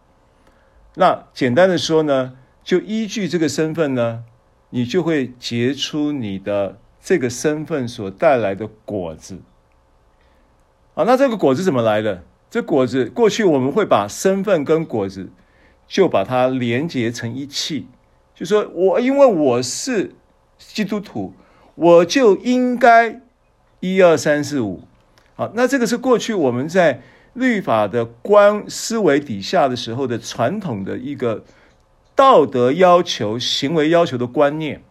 [0.97, 4.25] 那简单的说呢，就依据这个身份呢，
[4.71, 9.39] 你就会结出你的这个身份所带来的果子。
[10.95, 15.29] 啊，那这个果子怎么来的？”这果子，过去我们会把身份跟果子
[15.87, 17.89] 就把它连结成一气，
[18.35, 20.15] 就说我因为我是
[20.57, 21.35] 基督徒，
[21.75, 23.21] 我就应该
[23.81, 24.85] 一二三四五。
[25.35, 27.03] 好，那这个是过去我们在
[27.37, 31.45] 律法的观思维底下的时候的传统的一个
[32.15, 34.83] 道德要求、行为要求的观念。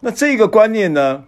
[0.00, 1.24] 那这个观念呢，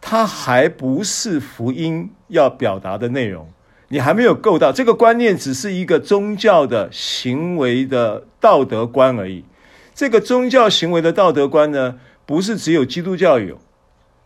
[0.00, 3.50] 它还不是福音要表达的内容。
[3.88, 9.44] 你还没有够到这个观念，只是一个宗教的行为的道德观而已。
[9.94, 13.58] 这个宗教行为的道德观呢，不是只有基督教有，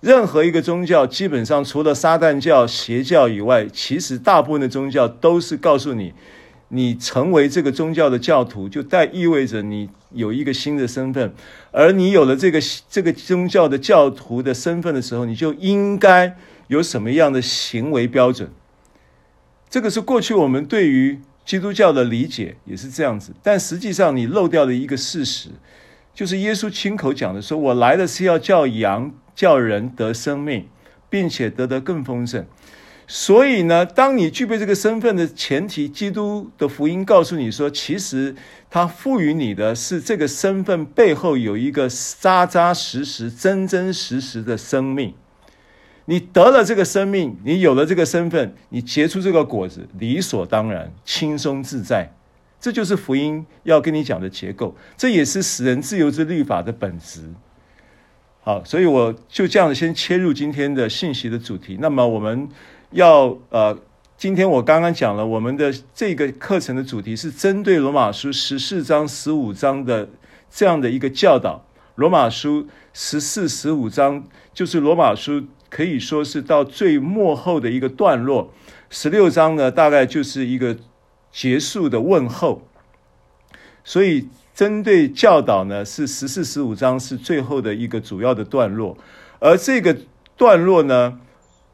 [0.01, 6.13] 任何一个宗教基本上除了撒旦教邪教以外，其实大部分的宗教都是告诉你，
[6.69, 11.33] 你成为这个宗教的教徒，就带意味着你有一个新的身份，
[11.73, 16.37] 而你有了这个这个宗教的教徒的身份的时候，你就应该
[16.69, 18.51] 有什么样的行为标准？
[19.71, 25.49] 这个是过去我们对于基督教的理解也是这样子，但实际上你漏掉了一个事实，
[26.17, 30.67] 就是耶稣亲口讲的说：“我来的是要叫羊叫人得生命，
[31.11, 32.47] 并且得得更丰盛。”
[33.07, 38.35] 所以呢，当你具备这个身份的前提，基督的福音告诉你说，其实
[38.71, 41.87] 他赋予你的是这个身份背后有一个
[42.19, 45.13] 扎扎实实、真真实实的生命。
[46.07, 52.11] 你得了这个生命，你有了这个身份，你结出这个果子，理所当然、轻松自在。
[52.67, 57.21] 这就是福音要跟你讲的结构，这也是使人自由之律法的本质。
[58.43, 61.79] 好，所以我就这样先切入今天的信息的主题。
[61.81, 62.49] 那么我们。
[62.93, 63.77] 要呃，
[64.17, 70.09] 今天我刚刚讲了，我们的这个课程的主题是针对罗马书十四章、十五章的
[70.49, 71.67] 这样的一个教导。
[71.97, 74.25] 罗马书十四、十五章
[74.55, 78.53] 就是罗马书可以说是到最末后的一个段落。
[78.89, 80.77] 十六章呢，大概就是一个
[81.37, 82.63] 结束的问候。
[83.85, 88.97] 所以针对教导呢，是十四、十五章是最后的一个主要的段落。
[89.39, 89.95] 而这个
[90.37, 91.21] 段落呢，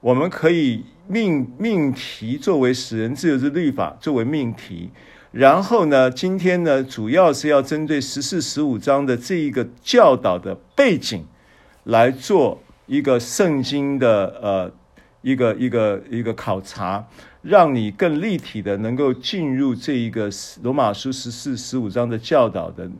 [0.01, 0.85] 我们可以。
[1.09, 4.88] 命命题作为使人自由之律法作为命题，
[5.33, 11.27] 然后呢，今天呢，主要是要针对十四、十五章的这一个教导的背景
[11.83, 14.72] 来做一个圣经的呃
[15.22, 17.05] 一个一个一个考察，
[17.42, 20.31] 让你更立体的能够进入这一个
[20.62, 22.90] 罗马书十四、十五章的教导的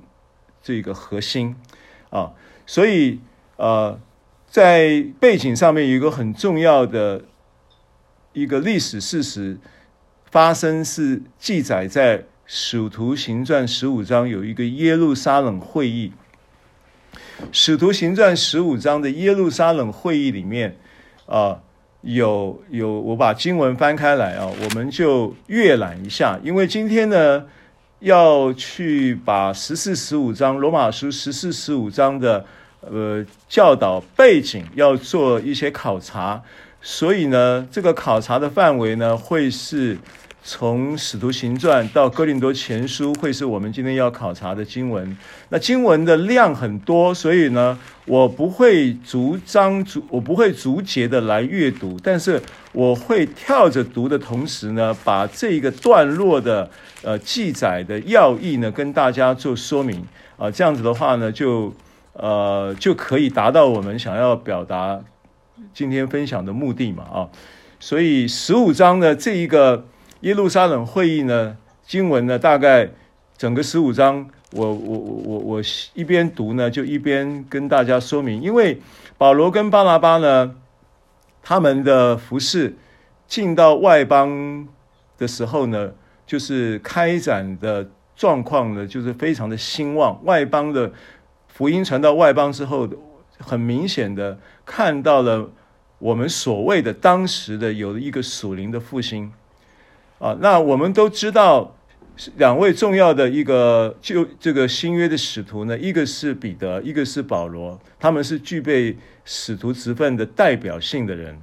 [0.63, 1.57] 这个核心
[2.11, 2.33] 啊，
[2.67, 3.19] 所以
[3.57, 3.99] 呃，
[4.47, 7.25] 在背景上面有一个很重要的。
[8.35, 9.59] 一个历史事实
[10.31, 16.11] 发生是记载在《使徒行传》十五章，有一个耶路撒冷会议。
[17.53, 20.79] 《使徒行传》十五章的耶路撒冷会议里面，
[21.27, 21.61] 啊，
[22.03, 26.39] 有有，我把经文翻开来啊，我们就阅览一下。
[26.43, 27.45] 因为今天呢，
[28.01, 32.45] 要去把十四、十五章罗马书十四、十五章的
[32.81, 36.43] 呃教导背景要做一些考察。
[36.81, 39.97] 所以呢，这个考察的范围呢，会是
[40.45, 45.17] 从《使徒行传》到《哥林多前书》，会是我们今天要考察的经文。
[45.51, 56.69] 那经文的量很多，所以呢，我不会逐章逐，我不会逐节的来阅读，但是我会跳着读的同时呢，把这一个段落的
[57.03, 60.05] 呃记载的要义呢，跟大家做说明
[60.37, 61.73] 啊，这样子的话呢，就
[62.15, 65.01] 呃就可以达到我们想要表达。
[65.73, 67.29] 今天分享的目的嘛，啊，
[67.79, 69.87] 所以十五章的这一个
[70.23, 72.89] 耶路撒冷会议呢，经文呢，大概
[73.37, 75.63] 整个十五章，我我我我我
[75.95, 78.81] 一边读呢，就一边跟大家说明，因为
[79.19, 80.55] 保罗跟巴拿巴呢，
[81.43, 82.77] 他们的服事
[83.27, 84.69] 进到外邦
[85.19, 85.91] 的时候呢，
[86.25, 90.93] 就是开展的状况呢，就是非常的兴旺，外邦的
[91.49, 92.89] 福音传到外邦之后，
[93.41, 95.51] 很明显的看到了。
[95.99, 99.33] 我们所谓的当时的有一个属灵的复兴
[100.23, 101.75] 啊，那我们都知道
[102.37, 111.41] 两位重要的一个就这个新约的使徒呢，一个是彼得，一个是保罗，他们是具备使徒职分的代表性的人。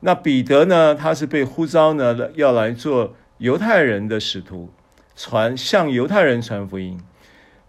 [0.00, 4.68] 那彼得呢，他是被呼召呢要来做犹太人的使徒，
[5.16, 7.00] 传向犹太人传福音。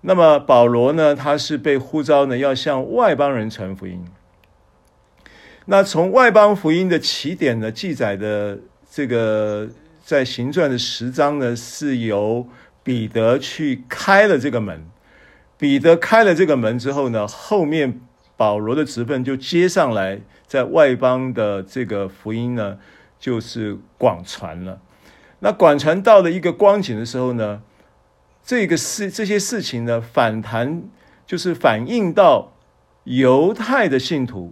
[0.01, 4.03] 那么保罗呢，他是被呼召呢要向外邦人传福音。
[5.67, 8.59] 那从外邦福音的起点呢，记载的
[8.91, 9.69] 这个
[10.11, 12.45] 在行传的十章呢，是由
[12.83, 14.85] 彼得去开了这个门。
[15.57, 18.01] 彼得开了这个门之后呢，后面
[18.35, 22.77] 保罗的职分就接上来，在外邦的这个福音呢，
[23.21, 24.81] 就是广传了。
[25.39, 27.61] 那广传到了一个光景的时候呢，
[28.43, 30.83] 这个事这些事情呢，反弹
[31.25, 32.51] 就是反映到
[33.05, 34.51] 犹太的信徒。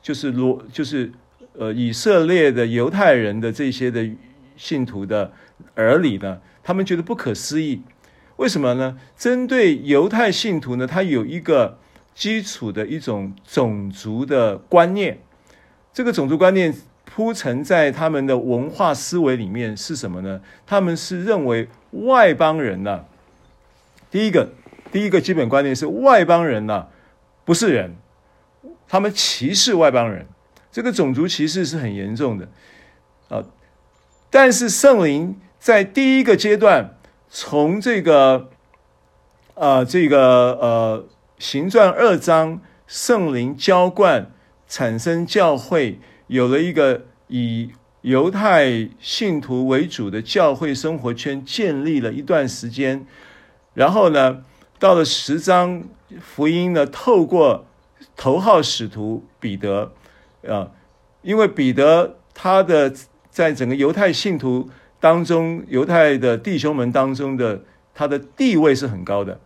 [0.00, 1.12] 就是罗，就是
[1.58, 4.08] 呃，以色列的犹太人的这些的
[4.58, 5.32] 信徒的
[5.76, 7.80] 耳里呢，他们觉得不可思议。
[8.36, 8.98] 为什么呢？
[9.16, 11.78] 针对犹太信徒呢，他有一个
[12.14, 15.20] 基础的一种种族的观念。
[15.94, 20.40] 这个种族观念铺陈在他们的文化思维里面是什么呢？
[20.66, 23.04] 他们是认为外邦人呢，
[24.10, 24.50] 第一个
[24.92, 26.86] 第一个基本观念是外邦人呢，
[27.44, 27.96] 不是人。
[28.86, 30.26] 他们歧视外邦人，
[30.70, 32.48] 这个种族歧视是很严重的。
[34.30, 36.96] 但是圣灵在第一个阶段
[37.28, 38.50] 从这个
[39.54, 41.06] 啊、呃，这个呃，
[41.38, 44.30] 行传二章圣灵浇灌，
[44.66, 47.70] 产生教会，有了一个以
[48.02, 53.06] 犹太信徒为主的教会生活圈，建立了一段时间。
[53.74, 54.44] 然后呢，
[54.78, 55.84] 到了十章，
[56.20, 57.66] 福音呢，透过
[58.16, 59.92] 头号使徒彼得，
[60.46, 60.70] 啊，
[61.22, 62.92] 因为彼得他的
[63.38, 64.68] 在整个犹太信徒
[64.98, 67.62] 当中，犹太的弟兄们当中的
[67.94, 69.38] 他的地位是很高的，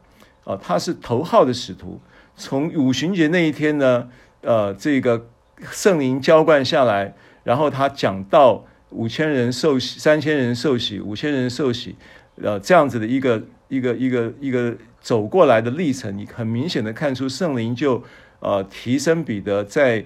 [0.45, 2.01] 啊，他是头号的使徒。
[2.35, 4.09] 从五旬节那一天呢，
[4.41, 5.27] 呃，这个
[5.71, 7.15] 圣灵浇灌下来，
[7.45, 11.95] 然后他讲到五千人受洗，三千人受洗，五千人受洗，
[12.37, 18.03] 呃，这样子的一个一个一个一个走过来的历程，你很明显的看出圣灵就
[18.41, 20.03] 呃提升彼得在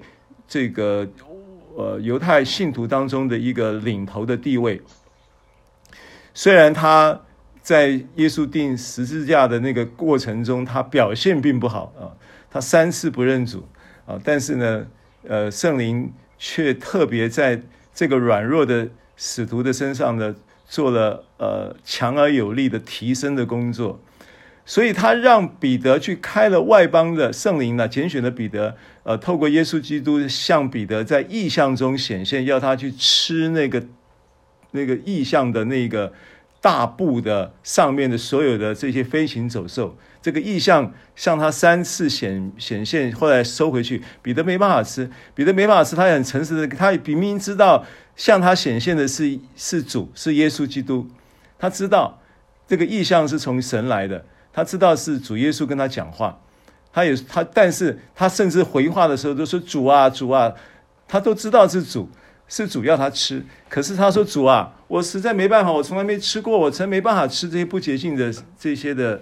[0.49, 1.09] 这个
[1.77, 4.83] 呃犹太信徒当中的一个领头的地位，
[6.35, 7.21] 虽然他。
[7.67, 12.15] 在耶稣钉十字架的那个过程中，他表现并不好啊，
[12.49, 13.67] 他三次不认主
[14.07, 14.87] 啊，但是呢，
[15.27, 17.61] 呃，圣灵却特别在
[17.93, 20.33] 这个软弱的使徒的身上呢，
[20.69, 23.99] 做了呃强而有力的提升的工作，
[24.67, 33.83] 所以他让彼得去开了外邦的圣灵呢，拣选了彼得，呃，透过耶稣基督向彼得在异象中显现，要他去吃那个
[34.73, 36.13] 那个异象的那个。
[36.59, 44.03] 大布的上面的所有的这些飞行走兽，这个异象向他三次显显现，后来收回去。
[44.21, 47.85] 彼得没办法吃，彼得没办法吃，他很诚实的，他明明知道
[48.17, 51.07] 向他显现的是是主，是耶稣基督，
[51.57, 52.21] 他知道
[52.67, 54.25] 这个异象是从神来的，
[54.57, 56.37] 他知道是主耶稣跟他讲话，
[56.93, 60.53] 他也他，但是他甚至回话的时候都说主啊主啊，
[61.07, 62.09] 他都知道是主。
[62.49, 69.21] 是主要他吃，可是他说主啊，我实在没办法，我从来没吃过，我真没办法吃这些不洁净的这些的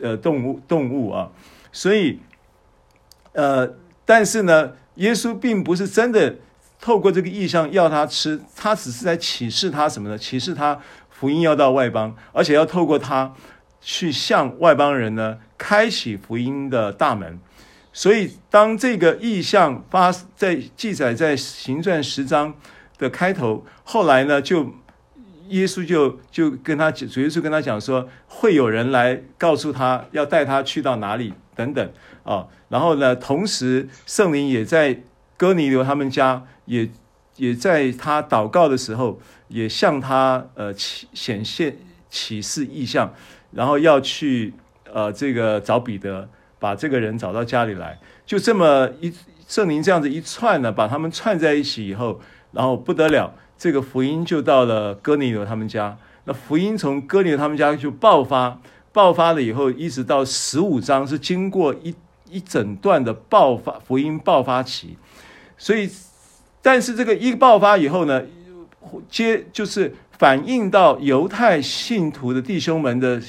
[0.00, 1.28] 呃动物动物啊，
[1.72, 2.20] 所以
[3.32, 3.68] 呃，
[4.04, 6.36] 但是呢，耶稣并不是真的
[6.80, 10.16] 透过这个意象要他吃，他只是在启示他什么呢？
[10.16, 10.78] 启示他
[11.10, 13.34] 福音要到外邦，而且要透过他
[13.80, 17.38] 去向外邦人呢开启福音的大门。
[17.92, 22.54] 所以，当这个意象发在记载在行传十章
[22.96, 24.74] 的开头，后来呢，就
[25.48, 31.90] 耶稣就就跟他主耶稣跟他讲说，会有人来告诉他要带他去到哪里等等
[32.22, 32.46] 啊。
[32.68, 35.00] 然后呢，同时圣灵也在
[35.36, 36.88] 哥尼流他们家，也
[37.36, 39.18] 也在他祷告的时候，
[39.48, 41.78] 也向他呃启显现
[42.10, 43.12] 启示意象，
[43.52, 44.54] 然后要去
[44.92, 46.28] 呃这个找彼得。
[46.60, 47.96] 把这个人找到家里来，
[48.26, 49.14] 就这么一
[49.46, 52.20] 圣灵这样子一串呢，把他们串在一起以后，
[52.50, 55.96] 然后不得了，这个福音就到了哥尼流他们家。
[56.24, 58.60] 那福音从哥尼流他们家就爆发，
[58.92, 61.94] 爆发了以后，一直到十五章是经过一
[62.28, 64.98] 一整段的爆发福音爆发期。
[65.56, 65.88] 所以，
[66.60, 68.20] 但是这个一爆发以后呢，
[69.08, 73.20] 接就是反映到犹太信徒的弟兄们的。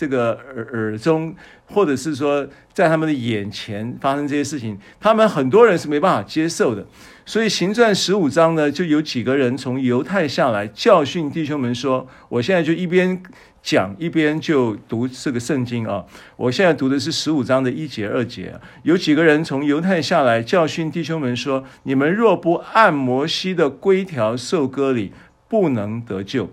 [0.00, 1.34] 这个耳耳中，
[1.66, 6.82] 或者是说在他们的眼前发生这些事情，他们很多人是没办法接受的。
[7.26, 13.22] 所以行传十五章呢，就有几个人从犹太下来教训弟兄们说：“我现在就一边
[13.62, 16.02] 讲一边就读这个圣经啊。
[16.38, 18.58] 我现在读的是十五章的一节二节。
[18.84, 25.12] 有几个人从犹太下来教训弟兄们说：你们若不按摩西的规条受割礼，
[25.50, 26.48] 不能得救。”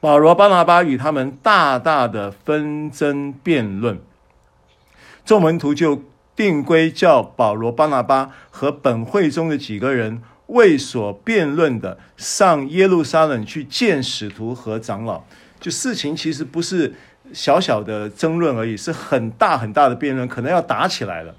[0.00, 3.98] 保罗、巴拿巴与他们大大的纷争辩论，
[5.24, 6.04] 众门徒就
[6.36, 15.24] 定规叫保罗、巴拿巴和本会中的几个人为所辩论的上耶路撒冷去见使徒和长老。
[15.58, 16.94] 就事情其实不是
[17.32, 21.34] 小小的争论而已，是很大很大的辩论，可能要打起来了。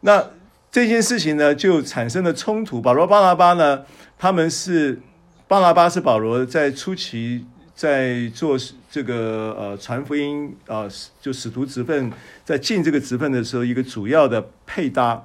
[0.00, 0.30] 那
[0.72, 2.80] 这件事情呢，就产生了冲突。
[2.80, 3.84] 保罗、巴拿巴呢，
[4.16, 5.02] 他们是。
[5.46, 8.56] 巴拿巴是保罗在初期在做
[8.90, 10.90] 这个呃传福音啊、呃，
[11.20, 12.10] 就使徒职分，
[12.44, 15.22] 在进这个职分的时候，一个主要的配搭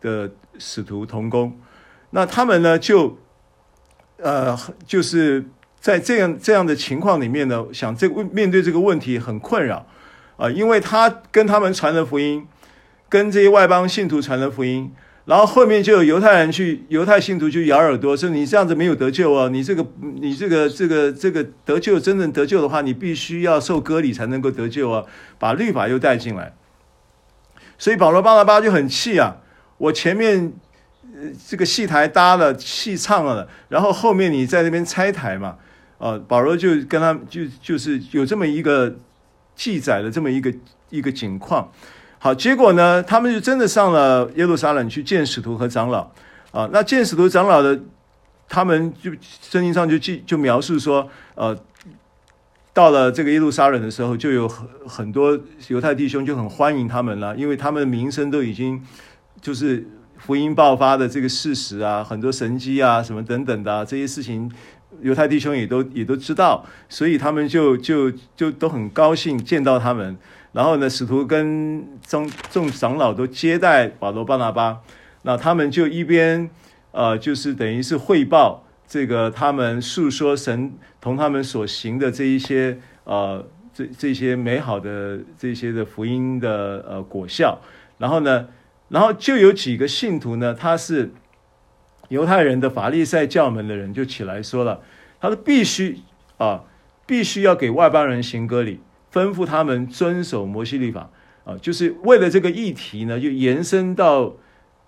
[0.00, 1.58] 的使徒同工。
[2.10, 3.16] 那他们呢，就
[4.18, 5.44] 呃，就是
[5.80, 9.86] 在这样这样的情况里面呢，想这面对这个问题很困扰
[10.36, 12.46] 啊、因为他跟他们传了福音，
[13.08, 14.92] 跟这些外邦信徒传了福音。
[15.24, 19.86] 然后后面就有犹太人去，犹太信徒去咬耳朵，说你这样子没有得救哦，你这个
[20.20, 25.04] 你这个这个这个得救真正得救的话，你必须要受割礼才能够得救啊，
[25.38, 26.54] 把律法又带进来。
[27.78, 29.36] 所以保罗巴拿巴就很气啊，
[29.78, 30.52] 我前面
[31.46, 35.56] 这个戏台搭了，戏唱了，然后后面你在那边拆台嘛，
[35.98, 38.96] 呃，保罗就跟他就就是有这么一个
[39.54, 40.52] 记载的这么一个
[40.90, 41.70] 一个景况。
[42.24, 46.08] 好，结果呢，他们就真的上了耶路撒冷去见使徒和长老
[46.52, 46.70] 啊。
[46.72, 47.76] 那见使徒长老的，
[48.48, 49.10] 他们就
[49.40, 51.58] 圣经上就记就描述说，呃，
[52.72, 58.80] 到了这个耶路撒冷的时候，就有很很多犹太弟兄就很欢迎他们了，因为他们的名声都已经
[59.40, 59.84] 就是
[60.16, 64.48] 福音爆发的这个事实啊，很多神迹啊，什么等等的、这些事情。
[65.00, 70.16] 犹太弟兄也都也都知道，所以他们就就就都很高兴见到他们。
[70.52, 74.80] 然后呢，使徒跟众众长老都接待保罗、巴拿巴。
[75.22, 76.50] 那他们就一边
[76.92, 87.58] 呃，就是等于是汇报这个他们述说神同他们所行的这一些呃这这些美好的这些的福音的呃果效。
[87.98, 88.48] 然后呢，
[88.88, 91.12] 然后就有几个信徒呢，他是。
[92.08, 94.82] 犹太人的法利赛教门的人就起来说了，
[95.18, 96.00] 他说必须
[96.36, 96.62] 啊，
[97.06, 98.80] 必须要给外邦人行割礼，
[99.12, 101.10] 吩咐他们遵守摩西律法。
[101.44, 104.32] 啊，就是为了这个议题呢，就延伸到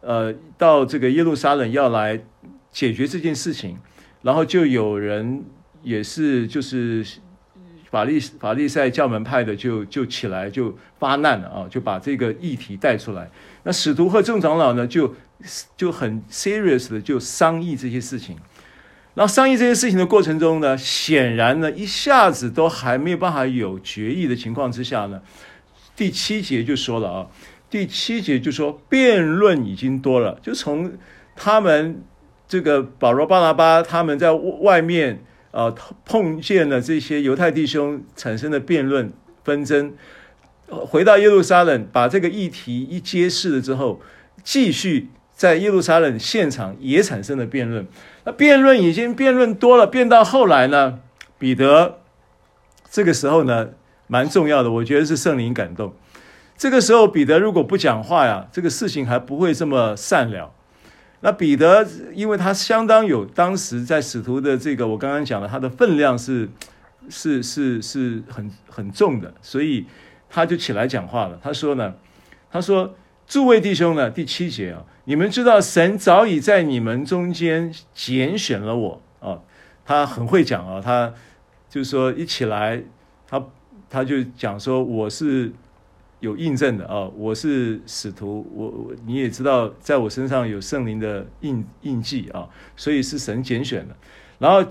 [0.00, 2.20] 呃到这个耶路撒冷要来
[2.70, 3.76] 解决这件事情，
[4.22, 5.44] 然后就有人
[5.82, 7.04] 也是就是
[7.90, 13.28] 法利法利赛教门派的就就起来就发难了啊，就把这个议题带出来，
[13.64, 15.14] 那使徒和众长老呢就。
[15.76, 18.34] 就很 serious 的就商议这些事情，
[19.14, 25.22] 然后商议这些事情的过程中呢，显然呢一下子都还没有办法有决议的情况之下呢，
[25.94, 27.26] 第七节就说了啊，
[27.70, 30.92] 第七节就说辩论已经多了，就从
[31.36, 32.02] 他们
[32.48, 35.72] 这个保罗巴拿巴他们在外面呃
[36.04, 39.12] 碰见了这些犹太弟兄产生的辩论
[39.44, 39.94] 纷争，
[40.68, 44.00] 回到耶路撒冷把这个议题一揭示了之后，
[44.42, 45.08] 继续。
[45.36, 47.84] 在耶路撒冷现场也产生了辩论，
[48.24, 51.00] 那辩论已经辩论多了，辩到后来呢，
[51.38, 52.00] 彼得
[52.90, 53.68] 这个时候呢
[54.06, 55.94] 蛮重要的，我觉得是圣灵感动。
[56.56, 60.52] 这个时候彼得如果不讲话呀，这个事情还不会这么善了。
[61.20, 66.48] 那彼得因为他相当有当时在使徒的这个我刚刚讲的他的分量是
[67.08, 69.86] 是是是很很重的，所以
[70.28, 71.38] 他就起来讲话了。
[71.42, 71.94] 他说呢，
[72.50, 72.94] 他说。
[73.26, 79.38] 诸位弟兄呢，第七节啊，你们知道神早已在你们中间拣选了我啊，
[79.84, 81.12] 他很会讲啊，他
[81.68, 82.82] 就是说一起来，
[83.28, 83.44] 他
[83.90, 85.52] 他就讲说我是
[86.20, 93.94] 有印证的啊，我是使徒，我我你也知道，在我身上有圣灵的印印记啊，所以是神拣选的，
[94.38, 94.64] 然后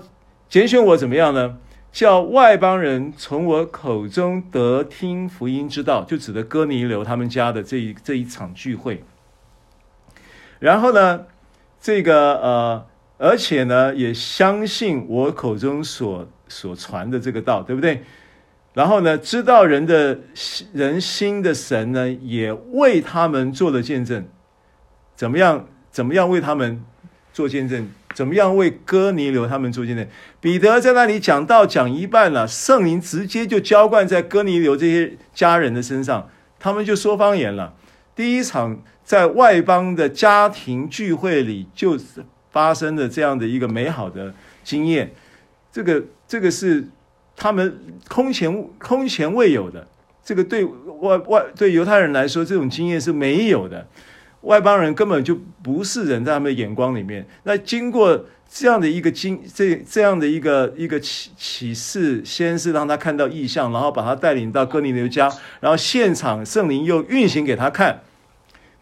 [0.48, 1.58] 拣选我怎么样呢？
[1.92, 9.04] 叫外邦人从我口中得听福音之道，就指的哥尼流他们家的这一这一场聚会。
[10.64, 11.26] 然后呢，
[11.78, 12.86] 这个呃，
[13.18, 18.02] 而且呢，也相信我口中所所传的这个道，对不对？
[18.72, 20.20] 然后呢，知道人的
[20.72, 24.26] 人心的神呢，也为他们做了见证。
[25.14, 25.66] 怎么样？
[25.90, 26.82] 怎么样为他们
[27.34, 27.90] 做见证？
[28.14, 30.08] 怎么样为哥尼流他们做见证？
[30.40, 37.74] 彼得在那里讲道讲一半了，圣灵直接就浇灌在哥尼流这些家人的身上，他们就说方言了。
[38.16, 44.32] 第一场在外邦的家庭聚会里就是发生了这样的一个美好的
[44.62, 45.12] 经验，
[45.70, 46.84] 这个这个是
[47.36, 47.78] 他们
[48.08, 49.86] 空前空前未有的，
[50.24, 53.86] 这个对外外对犹太人来说，这种经验是没有的。
[54.42, 57.26] 外邦人根本就不是人，在他们的眼光里面。
[57.44, 67.98] 那经过这样的一个经，这这样的一个一个启启示，先是让他看到异象，然后把他带领到哥尼流家，然后现场圣灵又运行给他看，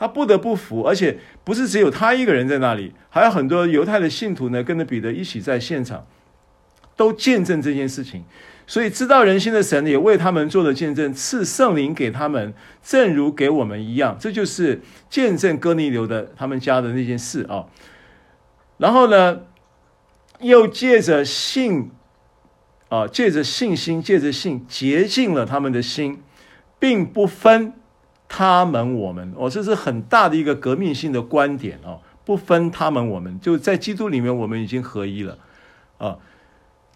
[0.02, 0.82] 他不得不服。
[0.82, 6.04] 而且不是只有他一个人在那里，还有很多犹太的信徒呢，跟着彼得一起在现场，
[6.96, 8.24] 都见证这件事情。
[8.66, 14.16] 所以知道人心的神也为他们做了见证，赐圣灵给他们，正如给我们一样。
[14.18, 17.66] 这就是见证哥尼流的他们家的那件事啊。
[18.78, 19.42] 然后呢，
[20.40, 21.90] 又借着信
[22.88, 26.22] 啊，借着信心，借着信洁净了他们的心，
[26.78, 27.72] 并不分
[28.34, 29.30] 他们我们。
[29.36, 35.36] 哦，这是很大的一个革命性的观点哦，不分他们我们，就在基督里面，我们已经合一了
[35.98, 36.16] 啊。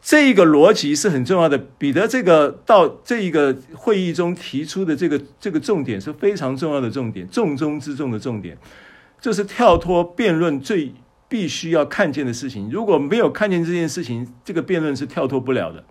[0.00, 1.58] 这一个逻辑是很重要的。
[1.76, 8.56] 彼得这个到这一个会议中提出的这个这个重点是非常重要的重点，重中之重的重点，
[9.20, 10.94] 这是跳脱辩论最
[11.28, 12.70] 必须要看见的事情。
[12.70, 15.84] 如果没有看见这件事情，这个辩论是跳脱不了的。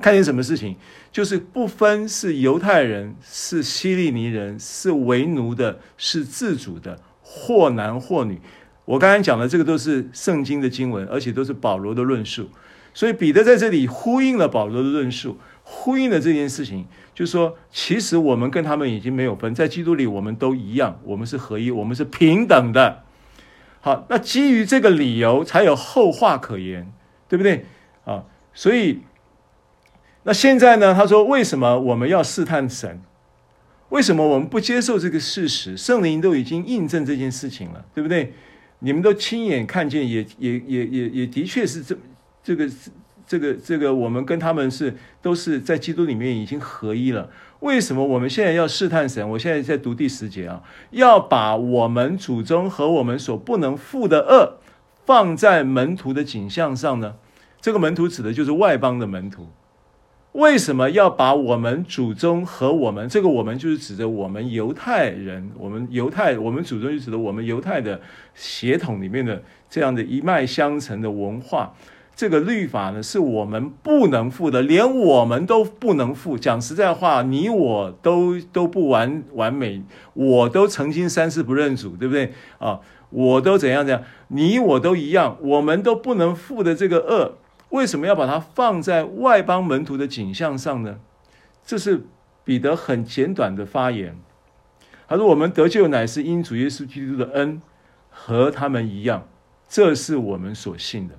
[0.00, 0.76] 看见什么事情？
[1.10, 8.40] 就是不分是犹太人，是希利尼人，是为奴的，是自主的，或男或女。
[8.84, 12.48] 我刚才讲的这个都是圣经的经文，而且都是保罗的论述。
[12.94, 23.04] 所以彼得在这里呼应了保罗的论述，呼应了这件事情，就是说，其实我们跟他们已经没有分，在基督里我们都一样，我们是合一，我们是平等的。
[23.80, 26.92] 好，那基于这个理由，才有后话可言，
[27.28, 27.66] 对不对？
[28.04, 28.24] 啊，
[28.54, 29.02] 所以，
[30.28, 30.92] 那现在呢？
[30.92, 33.00] 他说，为什么我们要试探神？
[33.88, 35.74] 为什么我们不接受这个事实？
[35.74, 38.34] 圣灵都已经印证这件事情了，对不对？
[38.80, 41.96] 你们都亲眼看见，也也也也也的确是这
[42.44, 42.68] 这个
[43.26, 47.30] 这个这个，我们跟他们是都是在基督里面已经合一了。
[47.60, 49.26] 为什么我们现在要试探神？
[49.30, 54.58] 我现在在读第十节啊，要把我们祖宗和我们所不能负的恶
[55.06, 57.14] 放在门徒的景象上呢？
[57.62, 59.48] 这个门徒指的就是外邦的门徒。
[60.38, 68.00] 为什么要把我们祖宗和我们这个我们就是指着我们犹太人，我们犹太我们祖宗就指的我们犹太的
[68.36, 71.74] 血统里面的这样的一脉相承的文化。
[72.14, 76.38] 这个律法呢，是我们不能负的，连我们都不能负。
[76.38, 79.82] 讲实在话，你我都都不完完美，
[80.14, 82.78] 我都曾经三次不认主，对不对啊？
[83.10, 87.38] 我都怎样怎样，你我都一样，我们都不能负的这个恶，
[87.70, 90.98] 为什么要把它放在外邦门徒的景象上呢？
[91.64, 92.06] 这是
[92.44, 94.18] 彼得很简短的发言。
[95.06, 97.60] 他说：“我们得救乃是因主耶稣基督的恩，
[98.10, 99.28] 和他们一样，
[99.68, 101.14] 这是我们所信的。”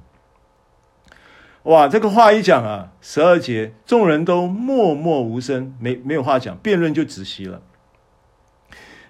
[1.64, 7.62] 哇，这个话一讲啊，十二节众人都默默无声，没没有话讲，辩论就止息了。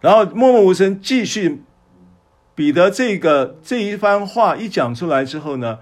[0.01, 1.63] 然后默默无声，继续。
[2.55, 5.79] 彼得这个这一番话一讲出来之后呢，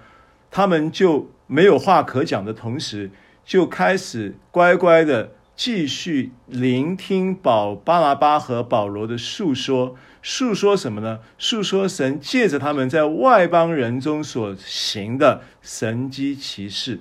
[0.52, 3.10] 他们就没有话可讲的同时，
[3.44, 9.96] 就开始乖乖的继续聆听保巴拿巴和保罗的诉说。
[10.22, 11.20] 诉说什么呢？
[11.38, 17.00] 诉说神借着他们在外邦人中所行的神迹奇事，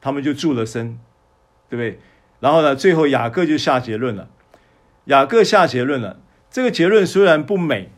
[0.00, 0.98] 他们就住了身，
[1.68, 2.00] 对不对？
[2.40, 4.30] 然后呢，最后雅各就下结论了。
[5.04, 6.20] 雅各下结论了，
[6.50, 7.90] 这个结论虽然不美，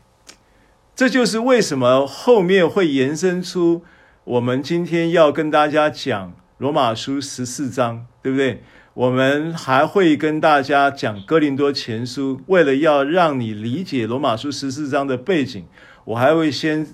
[0.97, 3.85] 这就是为什么后面会延伸出
[4.27, 8.61] 我们今天要跟大家讲罗马书十四章，对不对？
[8.93, 15.65] 我们还会跟大家讲哥林多前书，为了要让你理解罗马书十四章的背景，
[16.07, 16.85] 我还会先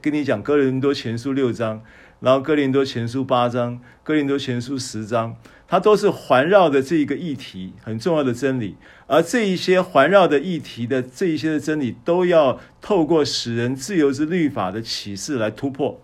[0.00, 1.80] 跟你讲哥林多前书六章，
[2.18, 5.36] 然后哥林多前书八章，哥林多前书十章，
[5.68, 8.74] 它都是环绕的这一个议题，很重要的真理。
[9.06, 16.00] 而这一些环绕的议题的这一些的真理，都要透过使人自由之律法的启示来突破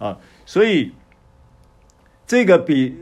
[0.00, 0.90] 啊，所以
[2.26, 2.96] 这个比。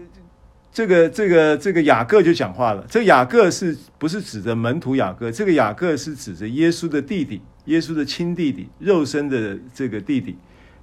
[0.70, 2.86] 这个这个这个雅各就讲话了。
[2.88, 5.28] 这雅各是不是指着门徒雅各？
[5.32, 10.38] 这个雅各是指着耶稣的弟弟，耶稣的亲弟弟，肉身的这个弟弟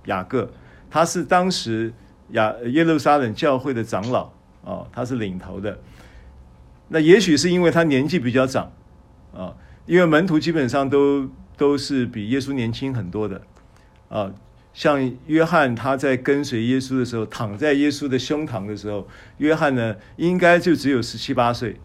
[0.08, 0.52] 雅各。
[0.90, 1.94] 他是当时
[2.32, 4.24] 亚耶路撒冷教会的长老
[4.66, 5.80] 啊，他是领头的。
[6.90, 8.70] 那也许是因为他年纪比较长
[9.34, 9.56] 啊，
[9.86, 13.42] 因为门徒基本上都都是比耶稣年轻很多的
[14.10, 14.30] 啊。
[14.76, 19.08] 像约翰，他在跟随耶稣的时候，躺在耶稣的胸膛的时候，
[19.38, 21.80] 约翰呢，应该就只有十七八岁，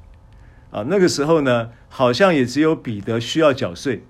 [0.73, 4.05] 啊，那个时候呢，好像也只有彼得需要缴税，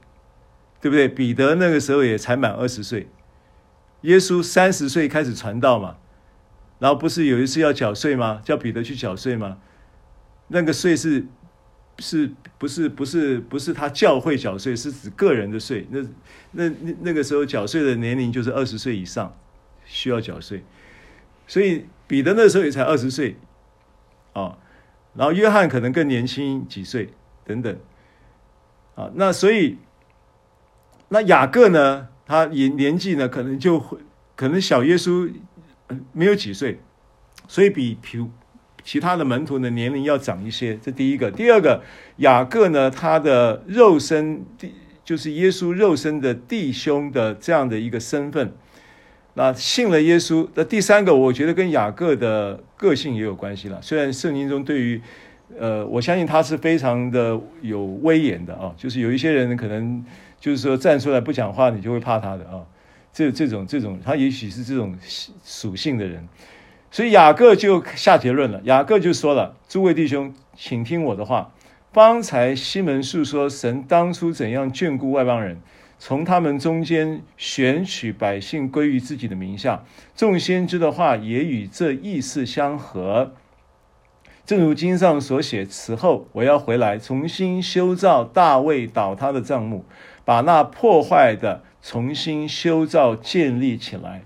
[0.80, 1.06] 对不对？
[1.06, 3.06] 彼得那个时候也才满二十岁，
[4.00, 5.98] 耶稣三十岁开始传道嘛，
[6.78, 8.40] 然后不是有一次要缴税吗？
[8.42, 9.58] 叫彼得去缴税吗？
[10.48, 11.26] 那个税是。
[12.00, 15.86] 是不是不是不是他教会缴税，是指个人的税。
[15.90, 16.00] 那
[16.52, 19.36] 那那那个时候缴税的年龄就是二十岁以上
[19.84, 20.64] 需要缴税，
[21.46, 23.36] 所以彼得那时候也才二十岁，
[24.32, 24.58] 啊，
[25.14, 27.12] 然后约翰可能更年轻几岁
[27.44, 27.78] 等等，
[28.94, 29.78] 啊，那所以
[31.10, 33.98] 那雅各呢，他年年纪呢可能就会
[34.34, 35.30] 可能小耶稣
[36.12, 36.80] 没有几岁，
[37.46, 38.26] 所以比比。
[38.82, 41.30] 其他的门徒的年龄要长一些，这第一个。
[41.30, 41.82] 第二个，
[42.16, 44.72] 雅各呢，他的肉身弟
[45.04, 48.52] 就是耶稣肉身的弟兄的这样的一个身份，
[49.34, 50.48] 那信了耶稣。
[50.54, 53.80] 那第三个，我觉得跟雅各的个性也有关系了。
[53.82, 55.00] 虽然圣经中对于，
[55.58, 60.04] 呃，我相信他是非常的有威严的啊，就是有一些人可能
[60.38, 62.62] 就是说站出来不讲话，你就会怕他的啊。
[63.12, 64.96] 这这种这种，他也许是这种
[65.44, 66.28] 属性的人。
[66.90, 68.60] 所以雅各就下结论了。
[68.64, 71.52] 雅各就说了：“诸位弟兄，请听我的话。
[71.92, 75.60] 方才西门述说神当初怎样眷顾外邦人，
[75.98, 79.84] 从他们中间选取百姓归于自己的名下。
[80.14, 83.32] 众先知的话也与这意思相合。
[84.44, 89.84] 正如经上所写：此后我要回来，重新修造大卫倒塌的帐幕，
[90.24, 94.22] 把那破坏的重新修造建立起来。”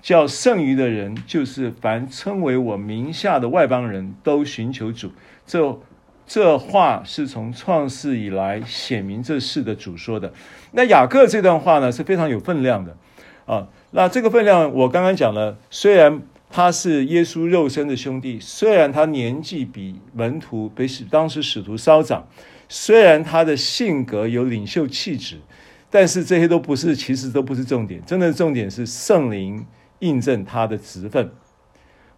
[0.00, 5.10] 叫剩余的人，就是凡称为我名下的外邦人都寻求主。
[5.46, 5.78] 这
[6.26, 10.32] 这话是从创世以来显明这事的主说的。
[10.72, 12.96] 那雅各这段话呢，是非常有分量的
[13.46, 13.68] 啊。
[13.92, 16.20] 那这个分量我刚刚讲了，虽然
[16.50, 22.26] 他是耶稣肉身的兄弟，虽然他年纪比门徒比当时使徒稍长，
[22.68, 25.36] 虽然他的性格有领袖气质，
[25.90, 28.04] 但是这些都不是，其实都不是重点。
[28.04, 29.64] 真的重点是圣灵
[30.00, 31.30] 印证他的职分，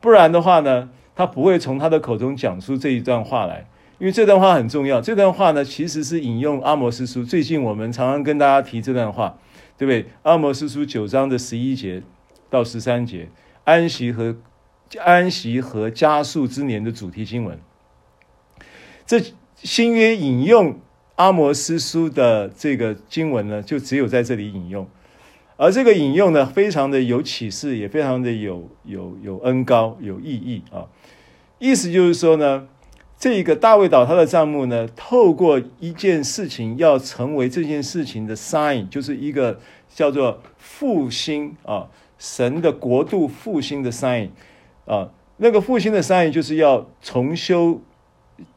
[0.01, 3.69] 不然的话呢，他不会从他的口中讲出这一段话来。
[3.99, 7.25] 因为这段话很重要，这段话呢，其实是引用阿摩司书。
[7.25, 9.37] 最近我们常常跟大家提这段话，
[9.77, 10.09] 对不对？
[10.23, 12.05] 阿摩司书九章的十一节
[12.49, 13.29] 到十三节，
[13.65, 14.37] 安息和
[15.01, 17.59] 安息和加速之年的主题经文。
[19.05, 19.21] 这
[19.57, 20.79] 新约引用
[21.17, 24.89] 阿摩司书的这个经文呢，就只有在这里引用，
[25.59, 30.89] 而这个引用呢，非常的有启示，也非常的有有有恩高，有意义啊。
[31.59, 32.67] 意思就是说呢。
[33.21, 39.59] 这一个大卫倒塌的帐幕呢，透过一件事情要成为这件事情的 sign，就是一个
[39.93, 44.29] 叫做复兴啊，神的国度复兴的 sign
[44.85, 47.83] 啊，那个复兴的 sign 就是要重修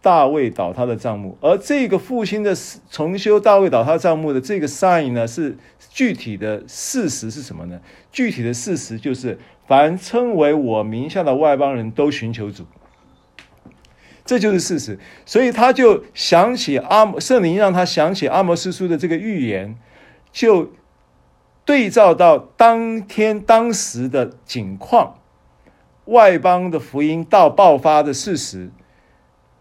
[0.01, 2.55] 大卫倒塌的帐幕，而这个复兴的
[2.89, 5.57] 重修大卫倒塌帐幕的这个 sign 呢，是
[5.89, 7.79] 具体的事实是什么呢？
[8.11, 12.65] 具体的事实就是，凡称为我名下的外邦人都寻求主。
[14.23, 19.75] 这就是事实，所以他就想起阿圣灵让他想起阿摩斯书的这个预言，
[20.31, 20.71] 就
[21.65, 25.15] 对照到当天当时的景况，
[26.05, 28.69] 外邦的福音到爆发的事实，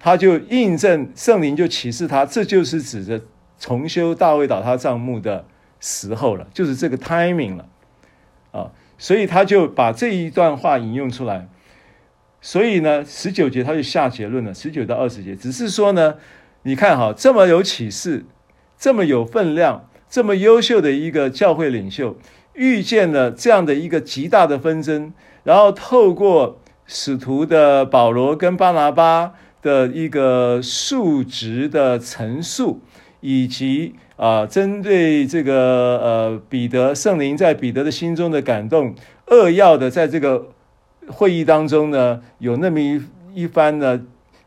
[0.01, 3.21] 他就印证圣灵就启示他，这就是指着
[3.59, 5.45] 重修大卫倒塌帐幕的
[5.79, 7.67] 时候了，就是这个 timing 了
[8.51, 11.47] 啊，所以他就把这一段话引用出来。
[12.41, 14.55] 所以呢，十九节他就下结论了。
[14.55, 16.15] 十九到二十节，只是说呢，
[16.63, 18.25] 你看哈，这么有启示，
[18.79, 22.17] 这么有分量，这么优秀的一个教会领袖，
[22.55, 25.13] 遇见了这样的一个极大的纷争，
[25.45, 32.81] 然后透过使徒的保罗跟巴拿巴的一个数值的陈述，
[33.21, 38.95] 以及啊，针对这个呃彼得圣灵在彼得的心中的感动，
[39.27, 40.53] 扼要的在这个。
[41.09, 43.03] 会议当中呢，有那么一
[43.35, 44.01] 一番呢，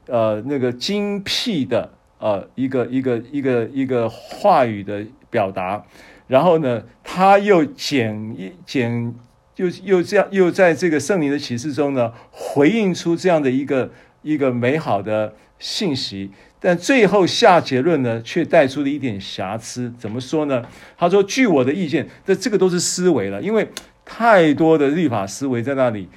[0.05, 5.83] 呃，那个精辟的呃一个一个一个一个话语的表达，
[6.27, 9.13] 然后呢，他又简一简
[9.57, 13.91] 又又这样又在这个圣灵的启示中呢，回应出这样的一个
[14.23, 19.93] 一个美好的信息，但最后下结论呢，却带出了一点瑕疵。
[19.99, 20.63] 怎么说呢？
[20.97, 23.67] 他说：“据我的意见，这这个都是思维了，因为
[24.03, 26.09] 太多的律法思维在那里。”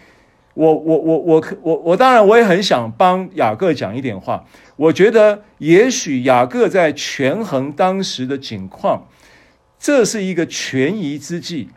[0.55, 4.43] 我我我我我我当然我也很想帮雅各讲一点话。
[4.77, 9.07] 我觉得也许雅各在权衡当时的景况，
[9.79, 11.69] 这是一个权宜之计，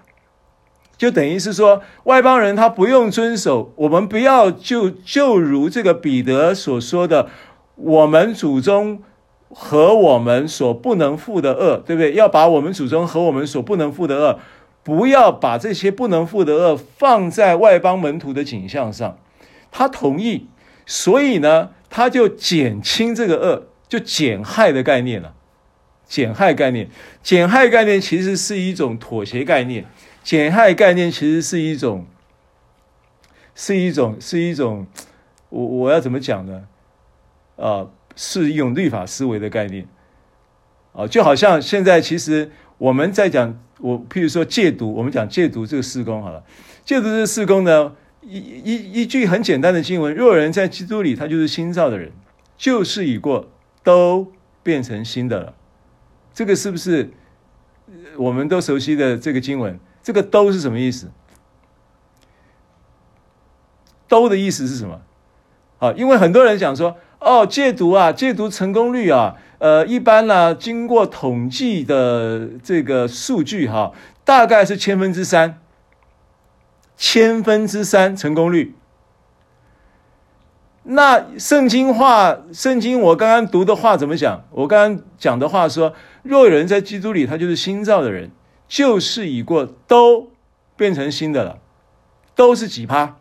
[1.00, 7.30] 就等于是说外邦人他不用遵守，我们不要就就如这个彼得所说的，
[7.76, 9.02] 我们祖宗
[9.47, 12.14] 和我们所不能负的恶，对不对？
[12.14, 14.39] 要把我们祖宗和我们所不能负的恶。
[14.82, 19.18] 不要把这些不能负的恶放在外邦门徒的景象上，
[19.72, 20.47] 他同意，
[20.86, 25.34] 所以呢，他就减轻这个恶，就减害的概念了。
[26.08, 26.89] 减害概念，
[27.22, 29.86] 减害概念其实是一种妥协概念，
[30.30, 32.06] 减害概念其实是一种，
[33.56, 34.86] 是一种，是一种，
[35.50, 36.68] 我我要怎么讲呢？
[37.56, 39.88] 啊、是一种律法思维的概念，
[40.94, 43.60] 啊、就好像现在其实我们在讲。
[43.80, 46.44] 我譬如说戒毒，我们讲戒毒这个事工好了，
[46.86, 52.12] 戒毒这个事工呢，一一一句很简单的经文：若人在基督里，他就是新造的人，
[52.56, 53.50] 旧事已过，
[53.82, 55.56] 都变成新的了。
[56.36, 57.10] 这个是不是
[58.18, 59.80] 我们都熟悉的这个经文？
[60.10, 61.12] 这个“都”是什么意思
[64.10, 65.01] ？“都”的意思是什么？
[65.78, 69.36] 啊，因为很多人讲说，哦，戒毒啊，戒毒成功率啊。
[69.60, 73.91] 呃，一般呢，经过统计的这个数据哈，
[74.24, 75.60] 大概是千分之三，
[76.97, 78.74] 千分之三成功率。
[80.82, 84.43] 那圣经话，圣经我刚刚读的话怎么讲？
[84.49, 85.93] 我刚刚讲的话说，
[86.24, 88.32] 若有人在基督里，他就是新造的人，
[88.70, 90.32] 旧事已过，都
[90.78, 91.59] 变成新的了。
[92.34, 93.17] 都是几趴？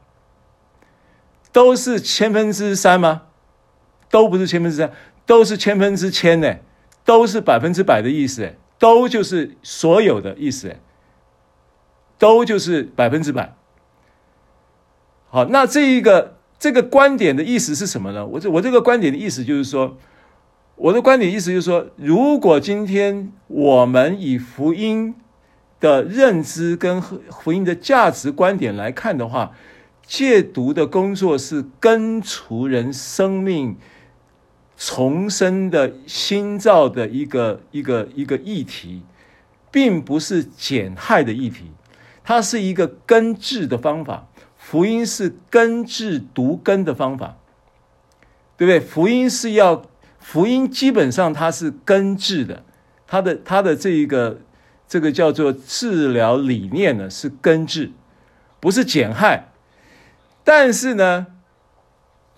[1.50, 3.22] 都是千分之三吗？
[4.08, 4.92] 都不是千分之三。
[5.26, 6.56] 都是千分之千呢，
[7.04, 10.76] 都是百分之百的意思，都就是所有的意思，
[12.16, 13.54] 都就是百分之百，
[15.28, 18.26] 好，那这一个这个观点的意思是什么呢？
[18.26, 19.98] 我这我这个观点的意思就是说，
[20.76, 25.14] 我的观点意思就是说，如果今天我们以福音
[25.80, 29.52] 的认知跟福音的价值观点来看的话，
[30.06, 33.76] 戒毒的工作是根除人生命
[34.76, 39.02] 重生的新造的一个一个一个议题，
[39.70, 41.72] 并不是减害的议题，
[42.24, 44.28] 它是一个根治的方法。
[44.56, 47.36] 福音是根治毒根的方法，
[48.56, 48.78] 对不对？
[48.78, 49.82] 福音是要
[50.18, 52.62] 福音，基本上它是根治的，
[53.06, 54.40] 它的它的这一个
[54.88, 57.92] 这个叫做治疗理念呢是根治，
[58.58, 59.48] 不是减害。
[60.42, 61.26] 但是呢，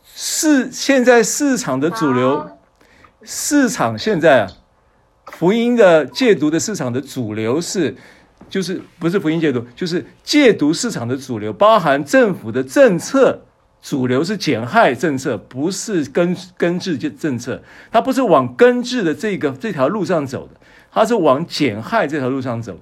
[0.05, 2.59] 市现在市场的主流，
[3.23, 4.49] 市场现在啊，
[5.27, 7.97] 福音的戒毒的市场的主流是。
[8.49, 13.43] 就是不是福音戒毒，就是戒毒市场的主流，包含政府的政策，
[13.81, 17.63] 主流是减害政策，不是根根治政策。
[17.93, 20.60] 它不是往根治的这个这条路上走的，
[20.93, 22.79] 它是往减害这条路上走。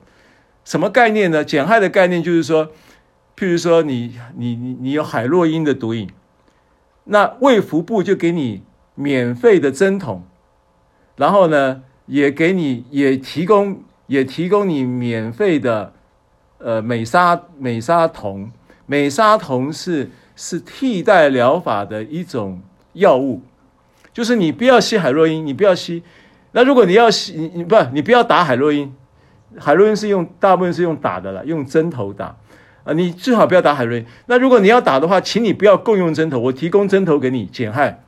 [0.64, 1.44] 什么概念呢？
[1.44, 2.66] 减害的概念就是说，
[3.36, 6.08] 譬如说你你你你有海洛因的毒瘾，
[7.04, 8.62] 那卫福部就给你
[8.94, 10.22] 免费的针筒，
[11.16, 13.82] 然后呢，也给你也提供。
[14.08, 15.92] 也提供你免费的，
[16.56, 18.50] 呃，美沙美沙酮，
[18.86, 22.62] 美沙酮是是替代疗法的一种
[22.94, 23.42] 药物，
[24.14, 26.02] 就是你不要吸海洛因，你不要吸。
[26.52, 28.92] 那如果你要吸，你你不你不要打海洛因，
[29.58, 32.36] 海洛因是用大部分是用打的了，用针头打
[32.84, 34.04] 啊，你最好不要打海洛因。
[34.26, 38.02] 那如果你要打的话，请你不要共用针头，我提供针头给你减害。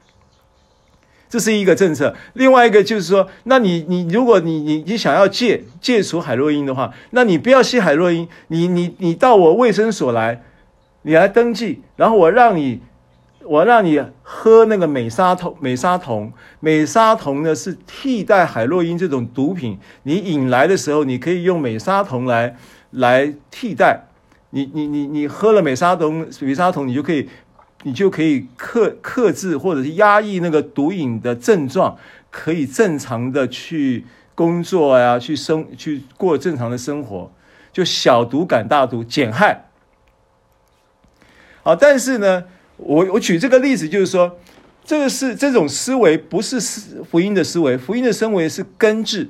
[1.28, 10.42] 这是一个政策，另外一个就是说，那你你如果你你你想要戒戒除海洛因的话，那你不要吸海洛因，你你你到我卫生所来，
[11.02, 12.80] 你来登记，然后我让你
[13.44, 22.56] 我让你喝那个美沙酮，美沙酮，美沙酮呢是替代海洛因这种毒品，你引来的时候，你可以用美沙酮来
[22.90, 24.08] 来替代，
[24.50, 27.28] 你你你你喝了美沙酮，美沙酮你就可以。
[27.82, 31.96] 你就可以克克制或者是压抑那个毒瘾的症状，
[32.30, 37.32] 可以正常的去工作呀，去生去过正常的生活，
[37.72, 39.64] 就小毒赶大毒，减害。
[41.62, 42.44] 好，但是呢，
[42.82, 44.38] 我我举这个例子就是说，
[44.84, 46.58] 这个是这种思维不是
[47.10, 49.28] 福音的思维，福音的思维是根治，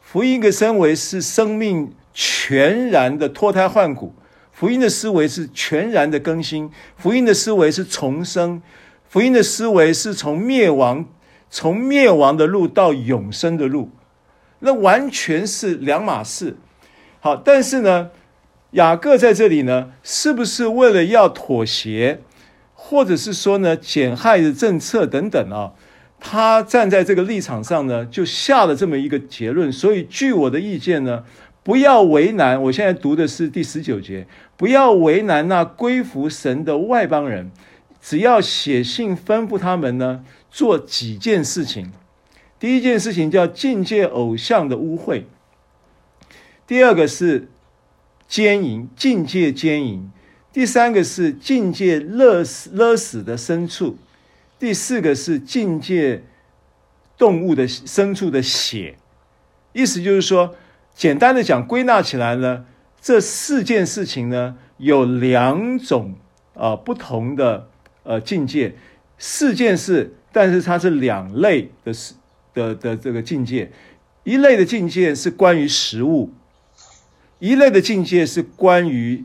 [0.00, 4.14] 福音的思维是生命全然的脱胎换骨。
[4.52, 8.60] 福音的思维是全然的更新，福音的思维是重生，
[9.08, 11.04] 福音的思维是从灭亡
[11.48, 13.90] 从灭亡的路到永生的路，
[14.58, 16.56] 那完全是两码事。
[17.20, 18.10] 好，但是呢，
[18.72, 22.20] 雅各在这里呢，是不是为了要妥协，
[22.88, 25.72] 或者是说呢，减害的政策等等啊？
[26.18, 29.70] 他站在这个立场上呢，就下了这么一个结论。
[29.70, 31.24] 所以，据我的意见呢。
[31.64, 34.26] 不要为难，我现在读的是第十九节。
[34.56, 37.50] 不要为难那归服神的外邦人，
[38.00, 41.92] 只要写信吩咐他们呢，做几件事情。
[42.58, 45.24] 第一件事情叫禁戒偶像的污秽；
[46.66, 47.50] 第二个是
[48.26, 50.10] 奸淫，禁戒奸淫；
[50.52, 53.96] 第三个是境界勒死勒死的牲畜；
[54.58, 56.24] 第四个是境界
[57.16, 58.96] 动物的牲畜的血。
[59.72, 60.54] 意思就是说。
[60.94, 62.64] 简单的讲，归纳起来呢，
[63.00, 66.16] 这四件事情呢，有两种
[66.54, 67.68] 啊、呃、不同的
[68.02, 68.74] 呃境界，
[69.16, 72.14] 四件事，但是它是两类的事
[72.52, 73.70] 的的这个境界，
[74.24, 76.32] 一类的境界是关于食物，
[77.38, 79.24] 一类的境界是关于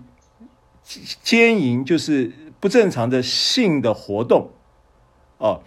[0.83, 4.51] 奸淫，就是不正常的性的活动，
[5.37, 5.61] 哦，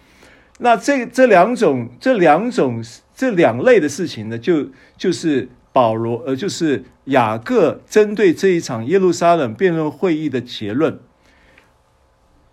[0.59, 2.83] 那这这两种这两种
[3.15, 5.49] 这两类的事情呢，就就是。
[5.73, 10.99] 保罗，呃，就是雅各针对这一场耶路撒冷辩论会议的结论。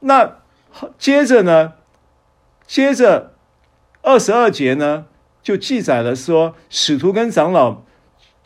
[0.00, 0.40] 那
[0.98, 1.72] 接着呢，
[2.66, 3.32] 接着
[4.02, 5.06] 二十二节呢，
[5.42, 7.82] 就记载了说，使徒跟长老，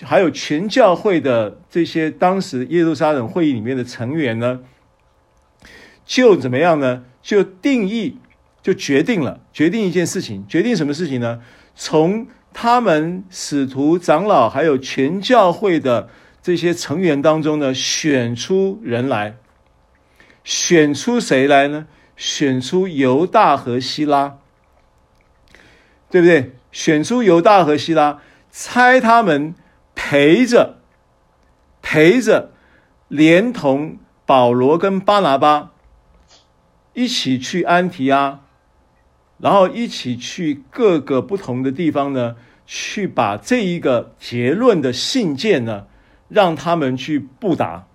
[0.02, 4.60] 还有全教会的这些当时耶路撒冷会议里面的成员呢，
[6.06, 7.04] 就怎么样呢？
[7.20, 8.18] 就定义，
[8.62, 11.40] 就决定了，决定一件事情，决定什么事情呢？
[11.74, 16.08] 从他们使徒长老还有全教会的
[16.42, 19.36] 这些成员当中呢，选出人来，
[20.44, 21.86] 选出谁来呢？
[22.16, 24.38] 选出犹大和希拉，
[26.10, 26.52] 对不对？
[26.72, 28.20] 选出犹大和希拉，
[28.50, 29.54] 猜他们
[30.00, 30.76] 陪着，
[31.82, 32.52] 陪着，
[33.08, 35.72] 连同保罗跟巴拿巴
[36.94, 38.38] 一起去安提阿，
[39.38, 45.86] 然后一起去各个不同的地方呢，去把这一个结论的信件呢，
[46.28, 47.88] 让他们去布达。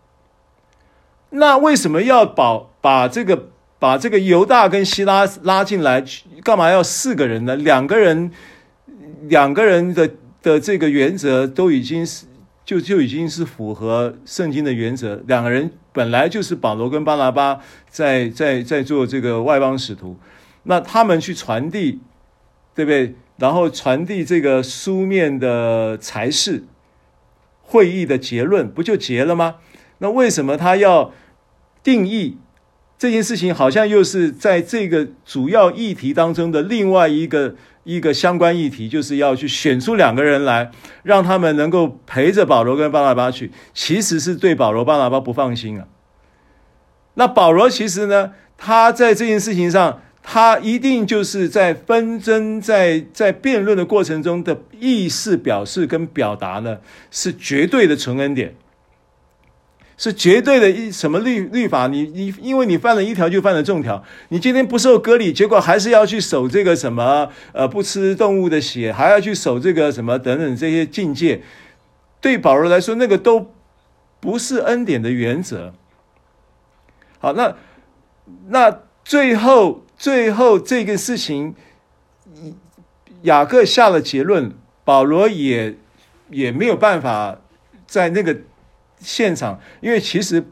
[1.30, 3.48] 那为什么要把把这个
[3.80, 6.04] 把这个犹大跟希拉拉进来？
[6.44, 7.56] 干嘛要四个人呢？
[7.56, 8.32] 两个人，
[9.22, 10.12] 两个人的
[10.44, 12.28] 的这个原则都已经是
[12.64, 15.24] 就就已经是符合圣经的原则。
[15.26, 20.18] 两个人本来就是保罗跟巴拿巴在在在做这个外邦使徒，
[20.62, 22.00] 那他们去传递，
[22.76, 23.16] 对不对？
[23.38, 26.66] 然后传递这个书面的裁示，
[27.64, 29.56] 会议的结论，不就结了吗？
[29.98, 31.12] 那为什么他要？
[31.84, 32.38] 定义
[33.04, 40.72] 这件事情，好像又是在这个主要议题当中的另外一个一个相关议题，就是要去选出两个人来，
[41.04, 43.52] 让他们能够陪着保罗跟巴拿巴去。
[43.74, 45.86] 其实是对保罗、巴拿巴不放心啊。
[47.16, 56.78] 那保罗其实呢，他在这件事情上，他一定就是在纷争、在在辩论的过程中的意思表示跟表达呢，
[57.12, 58.56] 是绝对的纯恩典。
[59.96, 61.88] 是绝对的一什么律律法？
[61.88, 64.04] 你你因为你犯了一条就犯了众条。
[64.30, 71.44] 你今天不受割礼，结果还是要去守这个什么呃不吃动物的血，还要去守这个什么等等这些境界。
[72.20, 73.54] 对保罗来说，那个都
[74.20, 75.74] 不是恩典的原则。
[77.20, 77.56] 好，那
[78.48, 81.54] 那最后最后这个事情，
[83.22, 84.52] 雅各下了结论，
[84.84, 85.78] 保罗也
[86.32, 87.40] 也没有办法
[87.86, 88.38] 在那个。
[89.04, 90.44] 现场，因为其实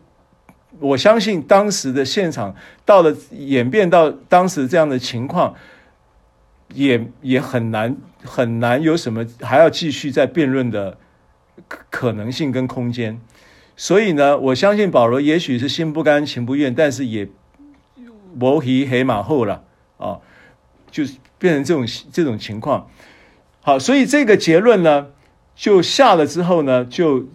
[0.80, 5.56] 我相信当时的现场到了演变到当时这样的情况，
[6.74, 10.98] 也也很难很难有什么还要继续再辩论的
[11.68, 13.20] 可可能性跟空间。
[13.76, 17.28] 所以呢，我相信保罗也许是心不甘情不愿，但是也
[18.34, 19.64] 磨皮黑马后了
[19.98, 20.20] 啊，
[20.90, 22.90] 就是变成这种这种情况。
[23.62, 25.08] 好，所以这个结论呢，
[25.56, 27.28] 就下了之后呢，就。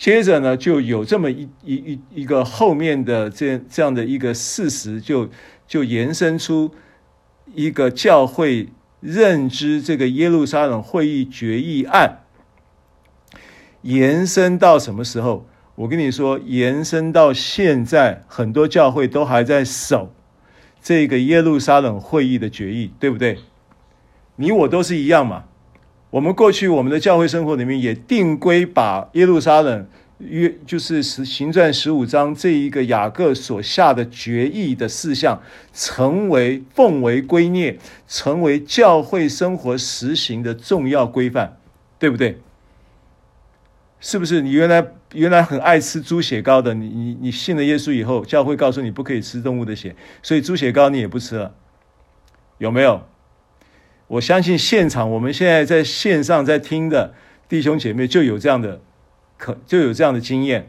[0.00, 5.28] 接着呢，就有这么一一一一个后面的这这样的一个事实就，
[5.66, 6.70] 就延伸出
[7.54, 8.70] 一个教会
[9.00, 12.20] 认知这个耶路撒冷会议决议案，
[13.82, 15.46] 延伸到什么时候？
[15.74, 20.14] 我跟你说，延伸到现在，很多教会都还在守
[20.80, 23.38] 这个耶路撒冷会议的决议，对不对？
[24.36, 25.44] 你我都是一样嘛。
[26.10, 29.86] 我们过去我们的教会生活里面也定规把耶路撒冷
[30.18, 35.40] 约就是十行传十五章这一个雅各所下的决议的事项，
[35.72, 41.56] 成为奉为圭臬，成为教会生活实行的重要规范，
[41.98, 42.38] 对不对？
[44.00, 44.42] 是不是？
[44.42, 44.84] 你原来
[45.14, 51.54] 原来很爱吃猪血糕的，你你你信了耶稣以后，教会告诉你不可以吃动物的血，所以猪血糕你也不吃了，
[52.58, 53.00] 有没有？
[54.10, 57.14] 我相信现场，我们现在在线上在听的
[57.48, 58.80] 弟兄姐妹就有这样的
[59.36, 60.68] 可就有这样的经验，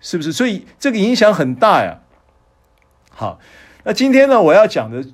[0.00, 0.32] 是不是？
[0.32, 2.00] 所以这个影响很大呀。
[3.10, 3.38] 好，
[3.84, 5.06] 那今天呢，我要讲的，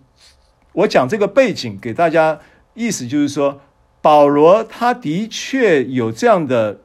[0.73, 2.41] 我讲这个背景给大家，
[2.73, 3.61] 意思就是说，
[4.01, 6.81] 保罗他的确有这样的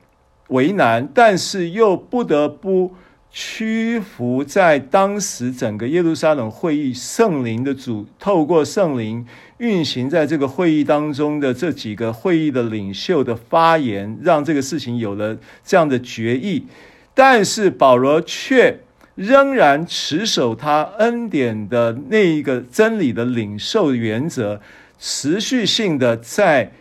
[0.50, 2.96] 为难，但是又不得不
[3.32, 9.26] 屈服在当时整个耶路撒冷会议圣灵的主，透过圣灵。
[9.60, 16.66] 运行在这个会议当中的这几个会议的领袖的发言，让这个事情有了这样的决议。
[17.14, 18.80] 但是保罗却
[19.16, 24.62] 仍然持守他恩典的那一个真理的领受原则，
[24.98, 26.72] 持续性的在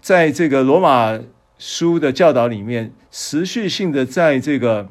[0.00, 1.16] 在这个罗马
[1.58, 4.88] 书的教导里面，持续性的在这个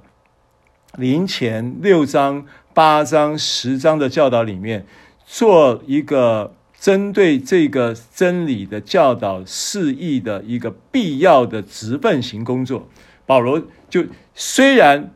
[0.98, 4.86] 林前六章、八章、十章的教导里面
[5.26, 6.54] 做一个。
[6.88, 12.88] 针对这个真理的教导示意的一个必要的直奔型工作，
[13.26, 15.14] 保罗就虽然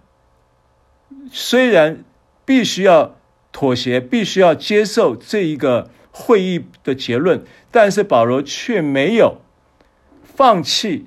[1.32, 2.03] 虽然
[2.43, 3.15] 必须要
[3.53, 7.41] 妥协，必须要接受这一个会议的结论，
[7.72, 9.38] 但是保罗却没有
[10.26, 11.05] 放弃，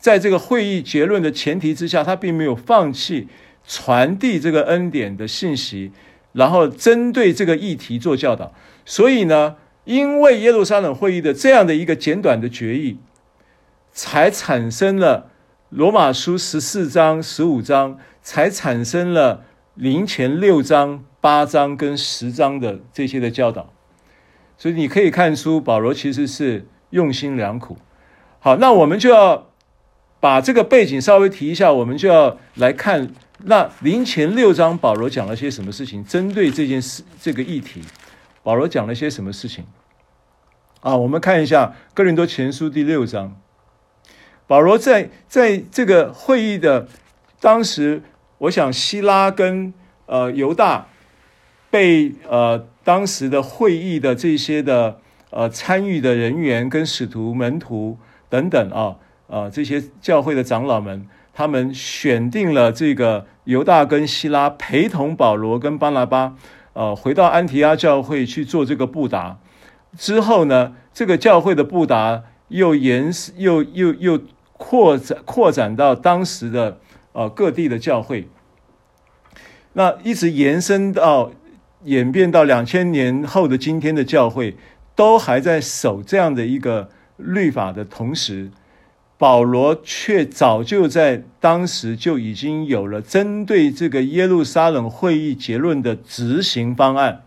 [0.00, 3.28] 在这个会议结论的前提之下，他并没有放弃
[3.64, 5.92] 传递这个恩典的信息，
[6.32, 8.52] 然后针对这个议题做教导，
[8.84, 9.54] 所以呢。
[9.84, 12.98] 因为耶路撒冷会议的这样的一个简短的决议，
[13.92, 15.30] 才产生了
[15.68, 23.70] 罗马书十四章、十五章，才产生了林前六章、八章跟十章的这些的教导。
[24.56, 27.76] 所以你可以看出，保罗其实是用心良苦。
[28.38, 29.50] 好，那我们就要
[30.20, 36.04] 把这个背景稍微提一下，我们就要来看那林前六章保罗讲了些什么事情？
[36.04, 37.82] 针对这件事这个议题，
[38.44, 39.64] 保罗讲了些什么事情？
[40.82, 43.40] 啊，我们看一下哥林多前书第六章。
[44.46, 46.86] 保罗在在这个会议的
[47.40, 48.02] 当时，
[48.36, 49.72] 我想希拉跟
[50.04, 50.88] 呃犹大
[51.70, 57.96] 被呃当时的会议的这些的呃参与的人员跟使徒门徒
[58.28, 66.36] 等等啊啊这些教会的长老们，他们选定了这个犹大跟希拉陪同保罗跟巴拿巴
[66.74, 69.38] 呃回到安提阿教会去做这个布达。
[69.96, 74.20] 之后呢，这个教会的布达又延又又又
[74.52, 76.78] 扩展扩展到当时的
[77.12, 78.28] 呃各地的教会，
[79.72, 81.30] 那一直延伸到
[81.84, 84.56] 演变到两千年后的今天的教会，
[84.94, 88.50] 都还在守这样的一个律法的同时，
[89.24, 97.22] 保罗却早就在当时就已经有了针对这个耶路撒冷会议结论的执行方案，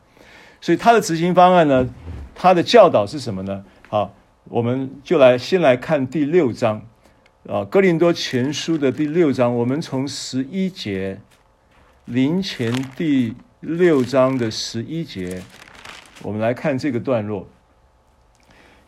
[0.62, 1.89] 所以他的执行方案呢，
[2.36, 3.66] 他的教导是什么呢？
[3.89, 6.84] 好，我们就来先来看第六章，
[7.50, 11.20] 啊，哥林多前书的第六章，我们从十一节，
[12.06, 15.41] 林前第六章的十一节，
[16.22, 17.48] 我们来看这个段落。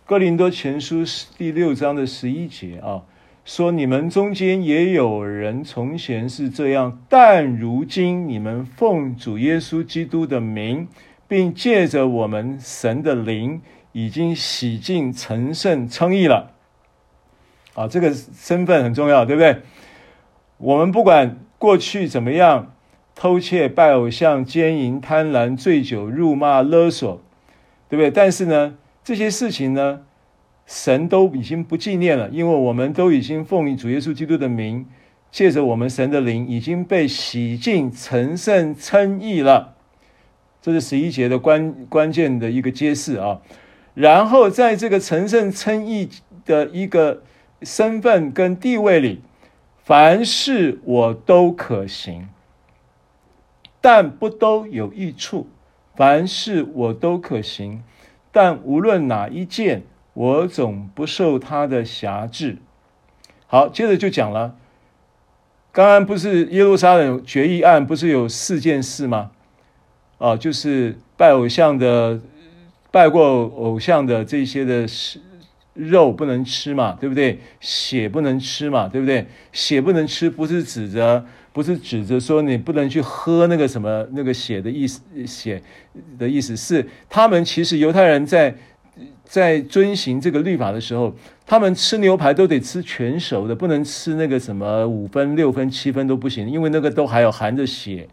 [0.09, 1.03] 哥林多前书
[1.37, 3.03] 第六章的十一节啊，
[3.45, 10.87] 说你们中间也有人从前是这样，但如今你们奉主耶稣基督的名。
[11.27, 16.53] 并借着我们神的灵，已经洗净、成圣、称义了。
[17.75, 19.57] 啊，这个身份很重要，对不对？
[20.57, 22.73] 我们不管过去怎么样，
[23.13, 27.21] 偷窃、拜偶像、奸淫、贪婪、醉酒、辱骂、勒索，
[27.87, 28.09] 对不对？
[28.09, 28.73] 但是呢，
[29.09, 30.01] 这些事情呢，
[30.67, 34.85] 神都已经不纪念了，因为我们都已经奉主耶稣基督的名，
[35.31, 39.75] 借着我们神的灵，已经被洗净、成圣、称义了。
[40.61, 43.41] 这是十一节的关关键的一个揭示啊，
[43.95, 46.07] 然后在这个成圣称义
[46.45, 47.23] 的一个
[47.63, 49.23] 身份跟地位里，
[49.83, 52.29] 凡事我都可行，
[53.81, 55.47] 但不都有益处；
[55.95, 57.81] 凡事我都可行，
[58.31, 62.57] 但无论哪一件，我总不受他的辖制。
[63.47, 64.55] 好，接着就讲了，
[65.71, 69.31] 刚刚不是耶路撒冷决议案，不是有四件事吗？
[70.19, 72.19] 啊，就是拜偶像的，
[72.91, 74.85] 拜过偶像的这些的
[75.73, 77.39] 肉不能吃嘛，对不对？
[77.61, 79.25] 血不能吃嘛，对不对？
[79.53, 85.61] 血不能吃，不是指着，不是指着说你不能去喝那个什么那个血的意思，血
[86.17, 88.55] 的意思是，他们其实犹太人在
[89.23, 98.07] 在遵行这个律法的时候，他们吃牛排都得吃全熟的，不能吃那个什么五分、六分、七分都不行，因为那个都还有含着血。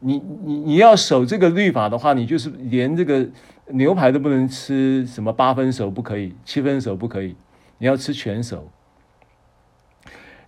[0.00, 3.28] 你你你要守这个律法的话，你就是连这个
[3.68, 7.36] 牛排都不能吃，什么八分熟不可以，七分熟不可以，
[7.78, 8.66] 你要吃全熟。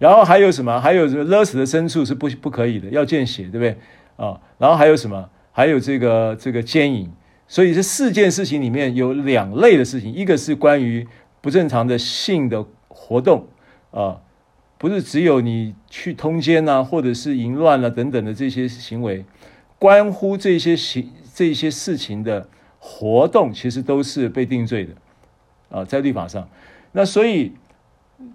[0.02, 0.80] 然后还有什么？
[0.80, 3.76] 还有什么勒死的牲畜是不不可以的，要见血，对不对？
[4.16, 5.30] 啊，然后还有什么？
[5.52, 7.08] 还有这个这个奸淫。
[7.46, 11.06] 所以这四件事情里面有两类的事情，一个是关于
[11.40, 13.46] 不正常的性的活动
[13.92, 14.18] 啊，
[14.76, 19.24] 不是只有你去通奸呐，或者是淫乱啊等等的这些行为。
[19.78, 22.48] 关乎这些行这些事情的
[22.80, 24.94] 活动，其实都是被定罪的，
[25.70, 26.48] 啊，在律法上。
[26.90, 27.52] 那所以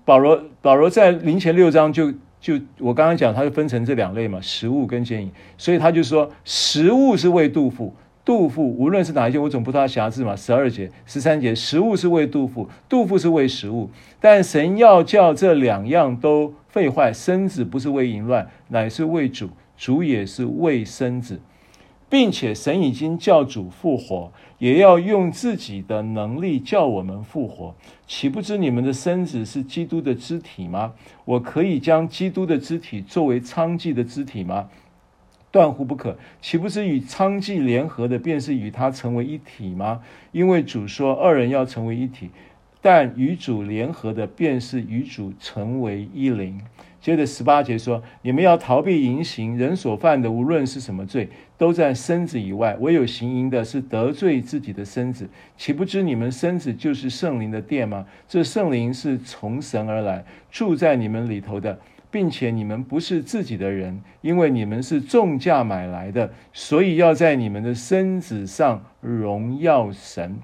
[0.05, 5.31] 保罗保罗在林前六章就就我刚刚讲，他就分成这两类嘛，食物跟建议。
[5.57, 7.93] 所以他就说，食物是为杜甫。
[8.23, 10.35] 杜甫无论是哪一件，我总不知道他瑕疵嘛。
[10.35, 13.89] 十二节、十三节，食物是为杜甫，杜甫是为食物。
[14.19, 19.49] 但神要叫这两样都废坏，身子不是为淫乱，乃是为主。
[19.77, 21.39] 主也是为身子，
[22.09, 27.75] 并且神已经叫主复活，也要用自己的能力叫我们复活。
[28.07, 30.93] 岂不知你们的身子是基督的肢体吗？
[31.25, 34.69] 我可以将基督的肢体作为娼妓的肢体吗？
[35.51, 36.17] 断乎不可。
[36.41, 40.01] 岂不知与娼妓联合的，便是与他成为一体吗？
[40.31, 42.29] 因为主说二人要成为一体，
[42.81, 46.61] 但与主联合的，便是与主成为一灵。
[46.99, 55.29] 接着十八节说：“你们要逃避淫行，人所犯的无论是什么罪，都在身子以外；唯有行淫的，是得罪自己的身子。
[55.55, 58.05] 岂不知你们身子就是圣灵的殿吗？
[58.27, 61.79] 这圣灵是从神而来，住在你们里头的，
[62.11, 70.39] 并且你们不是自己的人，因为你们是重价买来的，所以要在你们的身子上荣耀神。”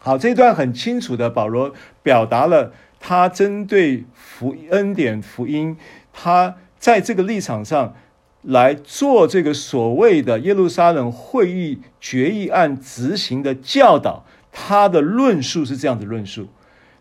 [0.00, 1.72] 好，这段很清楚的，保罗
[2.02, 2.72] 表达了。
[3.08, 5.76] 他针对福恩典福音，
[6.12, 7.94] 他在这个立场上
[8.42, 16.48] 来做这个所谓的耶路撒冷会议决议案执行的教导，他的论述是这样的论述，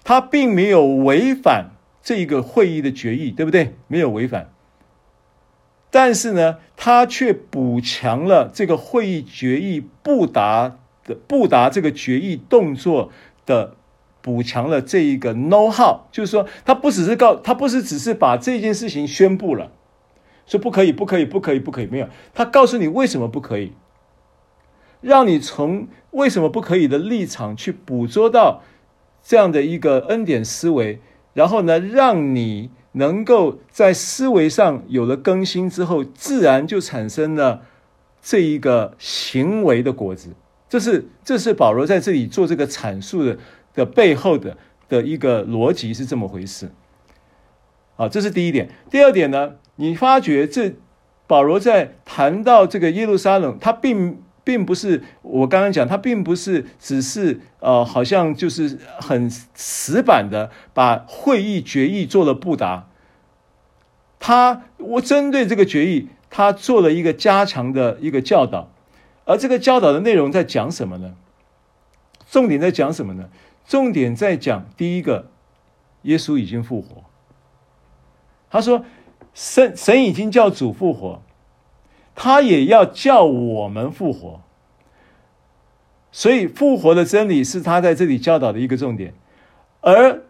[0.03, 1.72] 他并没有违反
[2.03, 3.73] 这个会议的决议，对不对？
[3.88, 4.52] 没有违反，
[5.90, 13.11] 但是呢，他却补强了这个会议决议不达的不达这个决议动作
[13.48, 13.73] 的。
[14.26, 19.72] 补强了这一个 know how，就是说，他不只是告，他不是只是把这件事情宣布了，
[20.48, 23.74] 说不可以，不可以，不可以，不可以，没有，他告诉你为什么不可以，
[25.00, 28.64] 让你从为什么不可以的立场去捕捉到
[29.22, 31.00] 这样的一个恩典思维，
[31.36, 37.62] 然后呢，让你能够在思维上有了更新之后，自然就产生了
[38.24, 40.32] 这一个行为的果子。
[40.68, 43.38] 这是这是保罗在这里做这个阐述的。
[43.76, 44.58] 的背后的
[44.88, 46.72] 的一个逻辑是这么回事，
[47.98, 48.70] 啊，这是第一点。
[48.90, 50.74] 第二点呢，你发觉这
[51.28, 62.88] 保罗在谈到这个耶路撒冷，他并并不是我刚刚讲，他并不是只是呃，好像就是很死板的把会议决议做了不达。
[64.20, 68.72] 他我针对这个决议，他做了一个加强的一个教导，
[69.26, 71.16] 而这个教导的内容在讲什么呢？
[72.30, 73.30] 重点在讲什么呢？
[73.66, 75.30] 重点在讲第一个，
[76.02, 77.04] 耶稣已经复活。
[78.50, 78.86] 他说，
[79.34, 81.22] 神神已经叫主复活，
[82.14, 84.42] 他也要叫我们复活。
[86.12, 89.14] 所以复活的真理是他在这里教导的一个重点，
[89.82, 90.25] 而。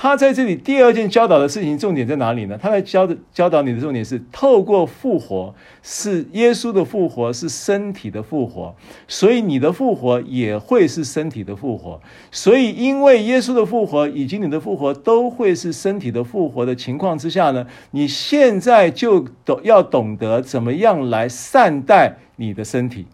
[0.00, 2.56] 他在这里第二件教导的事情重点在哪里呢？
[2.56, 5.52] 他在教的教导你的重点是透过复活，
[5.82, 8.76] 是耶稣的复活，是身体的复活，
[9.08, 12.00] 所以你的复活也会是身体的复活。
[12.30, 23.08] 所以因为耶稣的复活以及你的复活都会是身体的复活的情况之下呢，你现在就懂要懂得怎么样来善待你的身体，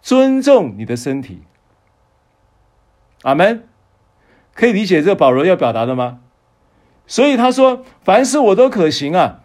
[0.00, 1.40] 尊重你的身体。
[3.22, 3.71] 阿门。
[4.54, 6.20] 可以理解这个保罗要表达的吗？
[7.06, 9.40] 所以他说：“凡事我都可行啊，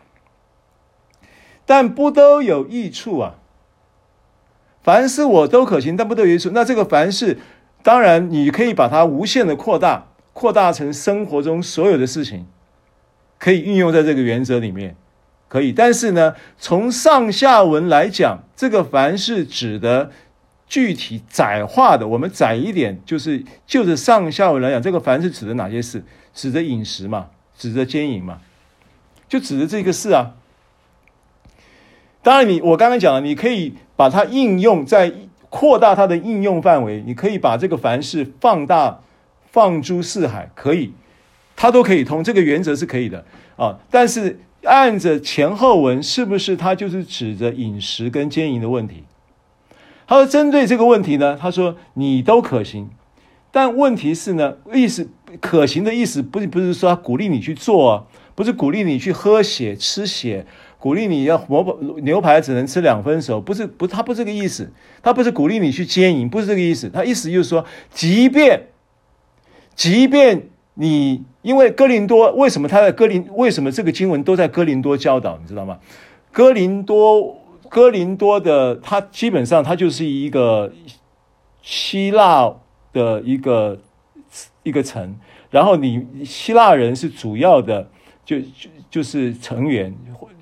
[1.65, 3.35] 但不都有益处啊。
[4.83, 6.51] 凡事我都可行，但不都有益处。
[6.53, 7.39] 那这个凡事，
[7.81, 12.45] 当然你可以把它无限的扩大，扩大成生活中所有的事情，
[13.39, 14.95] 可以运用在这个原则里面，
[15.47, 15.73] 可以。
[15.73, 20.11] 但是呢，从上下文来讲，这个凡事指的。”
[20.67, 26.03] 具体窄化的，我们窄一点，就是就着上下文来讲，这个凡是指的哪些事？
[26.33, 28.41] 指的饮食嘛，指的奸淫嘛，
[29.27, 30.35] 就指的这个事啊。
[32.21, 35.13] 当然你，我刚刚讲了，你可以把它应用在
[35.49, 38.99] 扩大它的应用范围，你可以把这个凡事放大，
[39.49, 40.91] 放诸四海，可以，
[41.55, 43.23] 它都可以通，这个原则是可以的
[43.55, 43.79] 啊。
[43.89, 49.05] 但是按着前后文，是不是它就是指着饮食跟奸淫的问题？
[50.07, 52.89] 他说：“针对这个问题呢，他说你都可行，
[53.51, 55.09] 但问题是呢，意思
[55.41, 60.45] 可行的意思不是不是说他鼓励你去做，不是鼓励你去喝血吃血，
[60.79, 64.71] 鼓励你要牛牛排只能吃两分熟，不是不他不是这个意思，
[65.03, 68.67] 他不是鼓励你去奸淫，不是这个意思，他意思就是说，即便
[69.75, 70.43] 即便
[70.75, 75.79] 你因为哥林多为什么他在哥林为什么这个经文都在哥林多教导，你知道吗？
[76.31, 80.71] 哥林多。”哥林多的，它基本上它就是一个
[81.61, 82.53] 希腊
[82.93, 83.79] 的一个
[84.63, 85.15] 一个城，
[85.49, 87.89] 然后你希腊人是主要的，
[88.25, 89.93] 就就就是成员，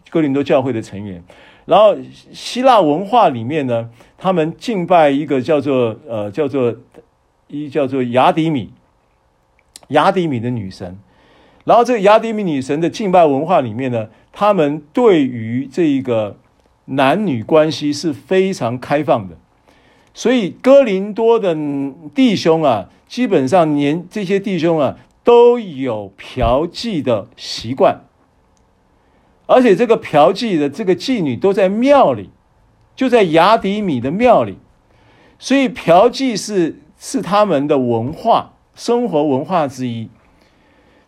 [0.10, 1.24] 哥林多教会的成员。
[1.66, 1.96] 然后
[2.32, 6.76] 希腊文化里面呢，他们敬拜一个叫做呃叫做
[7.48, 8.72] 一叫做雅迪米，
[9.88, 10.98] 雅迪米的女神。
[11.64, 16.38] 然后这个雅迪米女神的敬拜文化里面呢，他们对于这一个。
[16.86, 19.36] 男女关系是非常开放的，
[20.14, 21.56] 所以哥林多的
[22.14, 28.02] 弟兄啊，基本上年这些弟兄啊都有嫖妓的习惯，
[29.48, 32.30] 而且这个嫖妓的这个妓女都在庙里，
[32.96, 34.58] 就在雅底米的庙里，
[35.40, 40.10] 所以嫖妓是是他们的文化生活文化之一。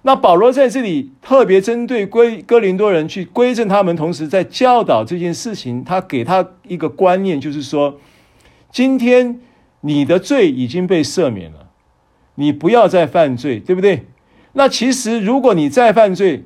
[0.04, 5.84] 那保罗在这里特别针对归哥林多人去规正他们，同时在教导这件事情。
[5.84, 8.00] 他给他一个观念，就是说，
[8.72, 9.42] 今天
[9.82, 11.70] 你的罪已经被赦免了，
[12.36, 14.06] 你不要再犯罪，对不对？
[14.54, 16.46] 那其实如果你再犯罪，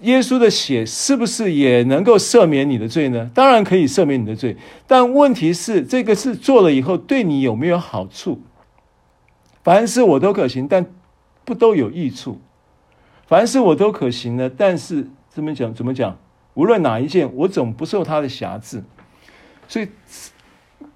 [0.00, 3.30] 耶稣的血是不是也能够赦免你的罪呢？
[3.32, 4.56] 当然可以赦免你的罪，
[4.86, 8.42] 但问题是这个事做了以后对你有没有好处？
[9.62, 10.84] 凡事我都可行，但
[11.44, 12.40] 不都有益处。
[13.28, 15.74] 凡事我都可行的，但是怎么讲？
[15.74, 16.16] 怎么讲？
[16.54, 18.82] 无论哪一件，我总不受他的辖制。
[19.68, 19.88] 所以，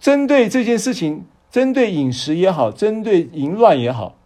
[0.01, 4.17] 针对这件事情，针对饮食也好，针对淫乱也好，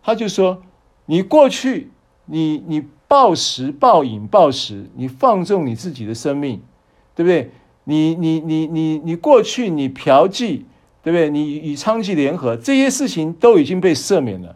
[0.00, 0.62] 他就说：
[1.06, 1.90] 你过去，
[2.26, 6.62] 你你暴食、暴饮、暴食，你放纵你自己的生命，
[7.16, 7.50] 对不对？
[7.82, 10.62] 你你你你你过去你嫖妓，
[11.02, 11.28] 对不对？
[11.28, 14.54] 你与娼妓联合，这些事情都已经被赦免了，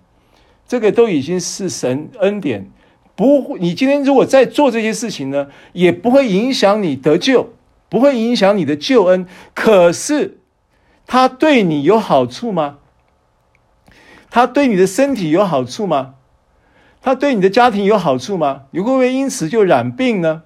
[0.68, 2.70] 这个都已经是神恩典。
[3.16, 7.50] 不，你今天如果在做这些事情呢，也不会影响你得救，
[7.88, 9.26] 不会影响你的救恩。
[9.54, 10.38] 可是，
[11.06, 12.78] 他对你有好处吗？
[14.30, 16.14] 他对你的身体有好处吗？
[17.00, 18.62] 他对你的家庭有好处吗？
[18.72, 20.42] 你会不会因此就染病呢？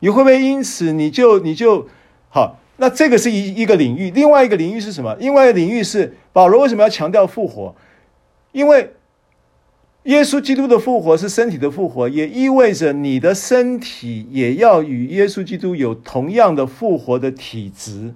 [0.00, 1.88] 你会不会因此你就你就
[2.28, 2.58] 好？
[2.78, 5.14] 那这个是一一个领域，另外一个领域是什么？
[5.20, 7.76] 另外一个领域是保罗为什么要强调复活？
[8.50, 8.94] 因为
[10.04, 18.14] 耶稣基督的复活是身体的复活，也意味着你的身体也要与耶稣基督有同样的复活的体质，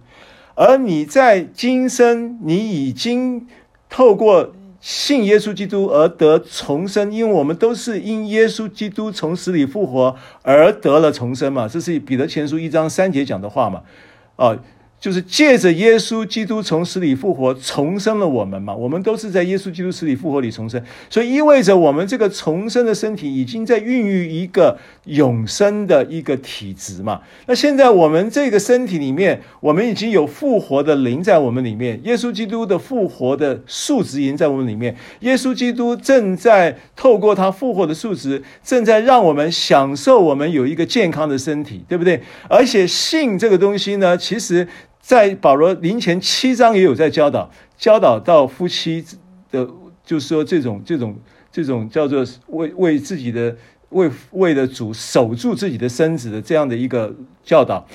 [0.54, 3.46] 而你在今生你已经
[3.88, 4.54] 透过。
[4.80, 13.82] 信耶稣基督而得重生，因为我们都是因耶稣基督从死里复活而得了重生嘛，这是彼得前书一章三节讲的话嘛，
[14.36, 14.56] 啊。
[15.00, 18.74] 就是借着耶稣基督从死里复活，重生了我们嘛。
[18.74, 27.20] 我们都是在耶稣基督死里复活里重生，所以意味着我们这个重生的身体已经在孕育一个永生的一个体质嘛。
[27.46, 34.96] 那现在我们这个身体里面，我们已经有复活的灵在我们里面，耶稣基督的复活的数值已经在我们里面。
[35.20, 42.20] 耶稣基督正在透过他复活的数值，正在让我们享受我们有一个健康的身体，对不对？
[42.48, 44.66] 而且性这个东西呢，其实。
[45.08, 49.02] 在保罗临前七章也有在教导，教导到夫妻
[49.50, 49.66] 的，
[50.04, 51.18] 就是说这种这种
[51.50, 53.56] 这种叫做为为自己的
[53.88, 57.86] 为为了主守住自己的身子的这样的一个教导。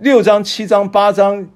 [0.00, 1.46] 六章、七章、八章，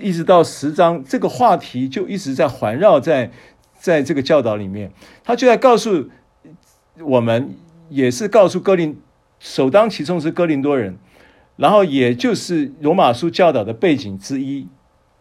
[0.00, 3.32] 一直到十章，这个话题就一直在环绕在
[3.76, 4.92] 在这个教导里面。
[5.24, 6.08] 他就在告诉
[7.00, 7.56] 我们，
[7.88, 9.00] 也是告诉哥林，
[9.40, 10.96] 首当其冲是哥林多人。
[11.56, 14.68] 然后，也就是罗马书教导的背景之一，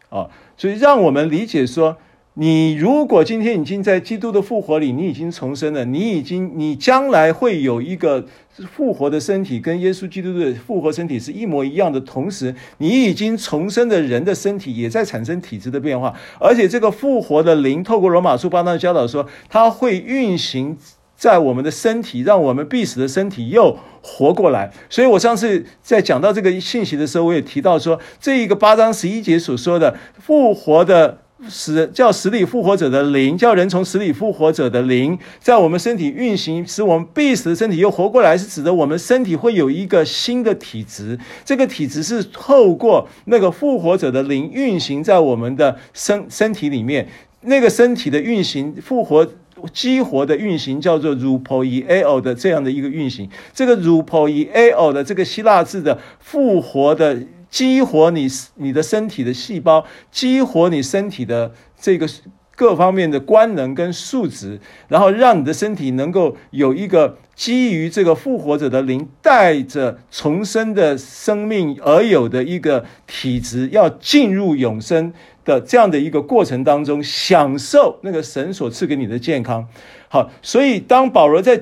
[0.09, 1.95] 啊，所以让我们理解说，
[2.33, 8.25] 你如果今天已经在基督的复活里，你已经重生了，你已经，你将来会有一个
[8.73, 12.01] 复活的身体，跟耶稣基督的复活身体是一模一样的。
[12.01, 20.77] 同时，你已经重生的人的身体也在产生体质的变化，而且这个复活的灵，透过罗马书八章的教导说，它会运行。
[21.17, 24.71] 在我们的身体，让我们必死的身体又活过来。
[24.89, 31.17] 所以我上次在讲到这个信息的时候，我也提到说，这一个八章十一节所说的复活的
[31.49, 41.17] 死，叫死里复活者的灵，叫人从死里复活者的灵，在我们身体运行，使我们必死的身体又活过来，是指的我们身体会有一个新的体质。
[41.43, 47.07] 这个体质是透过那个复活者的灵运行在我们的身身体里面，
[47.41, 49.25] 那个身体的运行复活。
[49.73, 57.17] 激活的运行叫做 rupoeo 的这样的一个运行，这个 rupoeo 的这个希腊字的复活的
[57.49, 62.07] 激活你你的身体的细胞，激活你身体的这个
[62.55, 75.13] 各方面的官能跟数值，然后让你的身体能够有一个基于这个复活者的灵带着重生的生命而有的一个体质，要进入永生。
[75.45, 79.67] 的这样的一个过程当中，享受那个神所赐给你的健康。
[80.09, 81.61] 好，所以当保罗在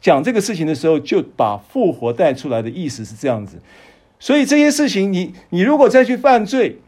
[0.00, 3.58] 讲这个事情的时候，就把复活带出来的意思是这样子。
[4.18, 6.78] 所以这些事情你，你如果再去犯罪，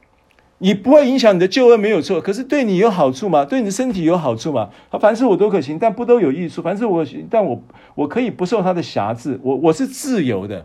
[0.59, 2.20] 你不会影响你的救恩，没有错。
[2.20, 3.44] 可是对你有好处吗？
[3.44, 4.70] 对你的身体有好处吗？
[4.98, 6.62] 凡事我都可行，但不都有益处。
[6.62, 7.62] 凡事我，但我
[7.94, 10.64] 我可以不受他的辖制，我我是自由的。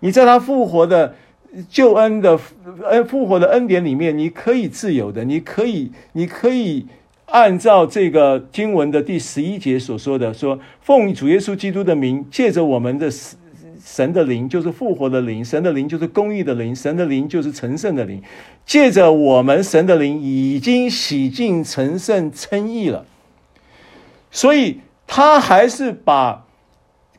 [0.00, 1.14] 你在他复活的。
[1.70, 2.38] 救恩的
[2.84, 6.86] 恩复活的恩典里面，你可以自由的，你可以，你可以
[7.26, 13.08] 按照这个经文的第十一节所说的，说奉主耶稣基督的名，借着我们的
[13.84, 18.20] 神的灵，就是复活的灵，神的灵就是公义的灵，神的灵就是成圣的灵，
[18.66, 23.06] 借着我们神的灵已经洗净、成圣、称义了，
[24.30, 26.46] 所以他还是把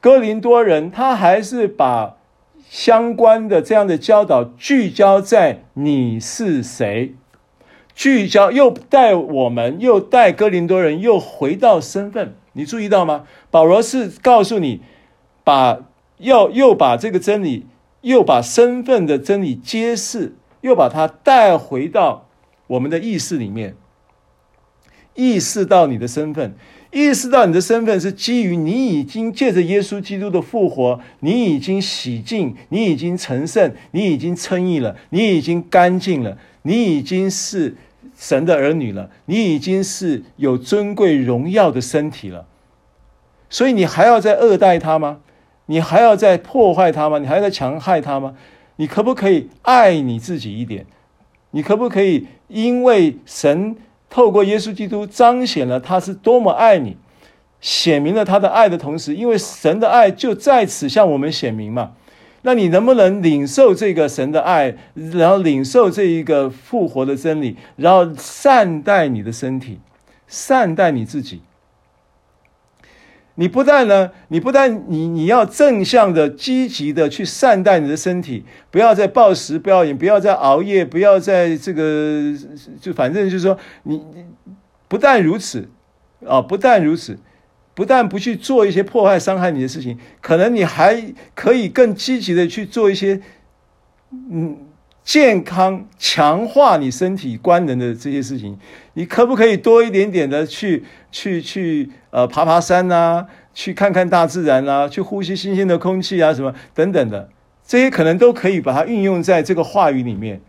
[0.02, 2.15] 哥林多人，他还是把。
[2.76, 7.16] 相关的这样的教导聚焦在你是谁，
[7.94, 13.26] 聚焦又带我们又带哥林多人又回到身份，你注意到吗？
[13.50, 14.82] 保罗是告诉你，
[15.46, 15.86] 把
[16.18, 17.66] 要又把这个真理，
[18.02, 22.28] 又把身份的真理揭示，又把它带回到
[22.68, 23.78] 我们的意识里面，
[25.14, 26.54] 意识到你的身份。
[26.96, 37.76] 意识到你的身份是基于你已经借着耶稣基督的复活，你已经洗净，你已经成圣，你已经称义了，你已经干净了，你已经是
[38.18, 42.48] 神的儿女了，你已经是有尊贵荣耀的身体了。
[43.50, 45.18] 所以你还要再恶待他吗？
[45.66, 47.20] 你还要再破坏他吗？
[47.20, 48.36] 你还要再强害他吗？
[48.78, 50.86] 你可不可以爱你自己一点？
[51.52, 53.76] 你可不可以因为神？
[54.16, 56.96] 透过耶稣基督彰显了他是多么爱你，
[57.60, 61.92] 显明了他的爱的同时，因为神的爱就在此向我们显明嘛。
[62.44, 69.80] 那你能不能领受这个神的爱，然后领受这一个复活的真理，然后善待你的身体，
[70.30, 71.42] 善待你自己？
[73.36, 82.34] 你不但呢，你不但你你要正向的、积极的去善待你的身体，不要再暴食、不要饮、不要再熬夜、不要再这个，
[82.80, 84.26] 就反正就是说，你你
[84.88, 85.70] 不但如此，
[86.26, 87.18] 啊，不但如此，
[87.74, 93.22] 不但不去做一些破坏、伤害你的事情，可能你还可以更积极的去做一些，
[94.32, 94.58] 嗯。
[95.06, 98.58] 健康强化你身体官能的这些事情，
[98.96, 107.30] 你可不可以多一点点的去去去呃爬爬山啊，去看看大自然啊，去呼吸新鲜的空气啊，什么等等的，
[107.66, 110.42] 这些可能都可以把它运用在这个话语里面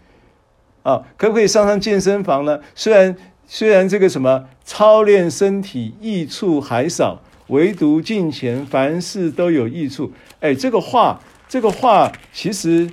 [0.84, 1.02] 啊。
[1.16, 2.60] 可不可以上上健身房呢？
[2.74, 3.16] 虽然
[3.46, 10.12] 虽然这个什么操练身体益处还少，唯独进前凡事都有益处。
[10.40, 12.90] 哎，这个话这个话其实。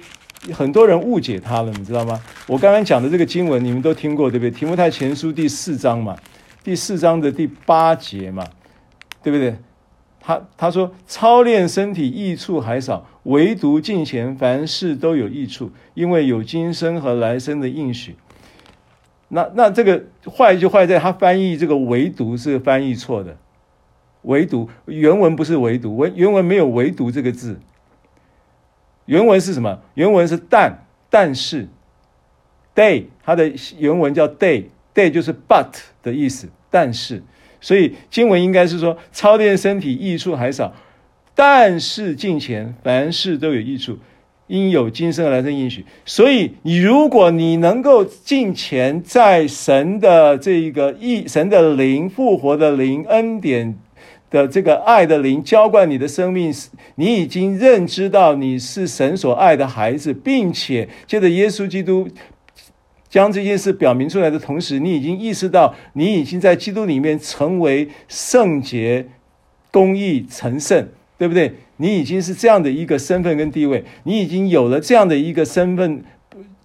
[0.52, 2.20] 很多人误解他了，你知道吗？
[2.48, 4.52] 我刚刚讲的这个经文，你们都听过，对不对？
[4.52, 6.18] 提摩太前书第四章嘛，
[6.64, 8.46] 第四章的第八节嘛，
[9.22, 9.56] 对不对？
[10.20, 18.16] 他他说，操练身体益处还少，唯独敬虔凡事都有益处，因为有今生和来生的应许。
[19.30, 23.38] 那那这个坏就坏在他翻译这个唯独是翻译错的，
[24.24, 27.60] 唯独原文不是唯独，原原文没有唯独这个字。
[29.06, 29.82] 原文是什么？
[29.96, 31.68] 原文是但，但是
[32.74, 35.68] ，day，它的原文叫 day，day 就是 but
[36.02, 36.48] 的意思。
[36.70, 37.22] 但是，
[37.62, 40.74] 所以经文应该是说，操练身体益处还少，
[41.36, 44.00] 但是敬虔凡事都有益处，
[44.48, 45.86] 因有今生来生应许。
[46.06, 53.78] 所以，你如果你能够敬虔，在神的这个义，神的灵复活的灵恩典。
[54.34, 56.52] 的这个爱的灵浇灌你的生命，
[56.96, 62.08] 你已经认知到你是神所爱的孩子，并且借着耶稣基督
[63.08, 69.06] 将这件事表明出来的同时，你已经意识到你已经在基督里面成为圣洁、
[69.70, 70.88] 公义、成圣，
[71.20, 71.54] 对不对？
[71.78, 76.04] 你已经是这样的一个身份跟地位，你已经有了这样的一个身份，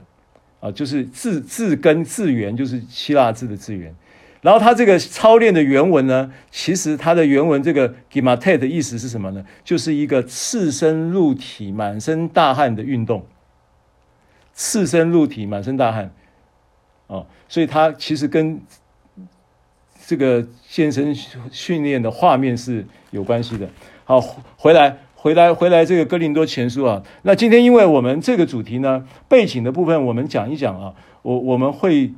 [0.59, 3.93] 啊，就是字字根字源就是希腊字的字源。
[4.41, 9.45] 然后它这个操练的原文呢，其实它的原文这个 gimatate 的意思是什么呢？
[9.63, 13.23] 就是一个赤身露体、满身大汗的运动。
[14.55, 16.11] 赤身露体、满身大汗。
[17.11, 18.59] 啊，所以它其实跟
[20.07, 21.13] 这个健身
[21.51, 23.69] 训练的画面是有关系的。
[24.05, 24.21] 好，
[24.57, 32.11] 回来回来回来这个哥林多前书啊，那今天因为我们这个主题呢，背景的部分我们讲一讲啊，我我们会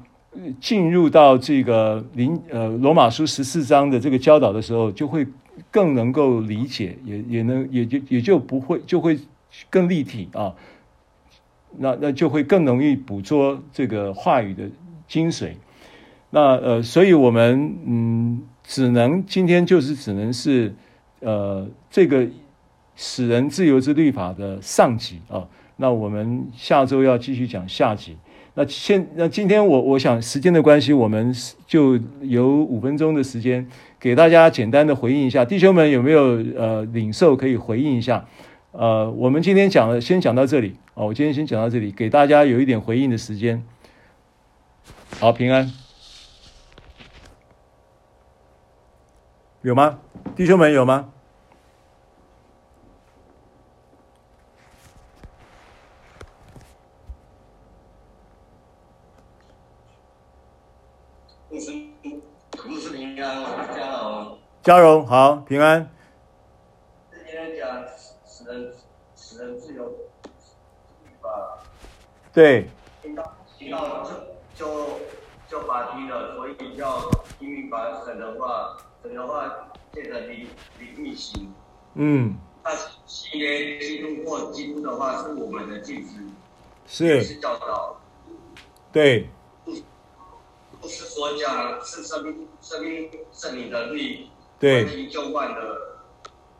[0.61, 5.27] 进入到这个林呃罗马书十四章的这个教导的时候，就会
[5.69, 9.19] 更能够理解，也也能也就也就不会就会
[9.69, 10.55] 更立体啊，
[11.77, 14.63] 那那就会更容易捕捉这个话语的
[15.07, 15.53] 精髓。
[16.29, 20.73] 那呃，所以我们嗯，只能今天就是只能是
[21.19, 22.27] 呃这个。
[22.95, 25.47] 使人自由之律法的上集啊，
[25.77, 28.15] 那我们下周要继续讲下集。
[28.53, 31.33] 那现那今天我我想时间的关系，我们
[31.65, 33.67] 就有五分钟的时间
[33.99, 35.43] 给大家简单的回应一下。
[35.43, 38.23] 弟兄们有没有呃领受可以回应一下？
[38.73, 43.63] 呃，我们今天讲的先讲到这里啊，我今天先讲到这里，给大家有一点回应的时间。
[45.19, 45.71] 好，平安
[49.61, 49.99] 有吗？
[50.35, 51.11] 弟兄们有吗？
[64.63, 65.91] 嘉荣，好，平安。
[67.11, 67.85] 今天讲
[68.25, 68.73] 使人
[69.13, 69.89] 使人自由
[71.21, 71.59] 吧？
[72.33, 72.67] 对。
[73.01, 74.99] 听到听到就就
[75.47, 80.47] 就发低了，所以要听明白神的话，神的话借着灵
[80.79, 81.53] 灵运行。
[81.93, 82.35] 嗯。
[82.63, 82.71] 那
[83.05, 86.19] 新约基督或基督的话是我们的镜子，
[86.87, 88.01] 是是教导。
[88.91, 89.27] 对。
[89.65, 89.71] 不
[90.81, 94.29] 不是说讲是生命生命圣灵的力。
[94.59, 95.99] 对，换就换的，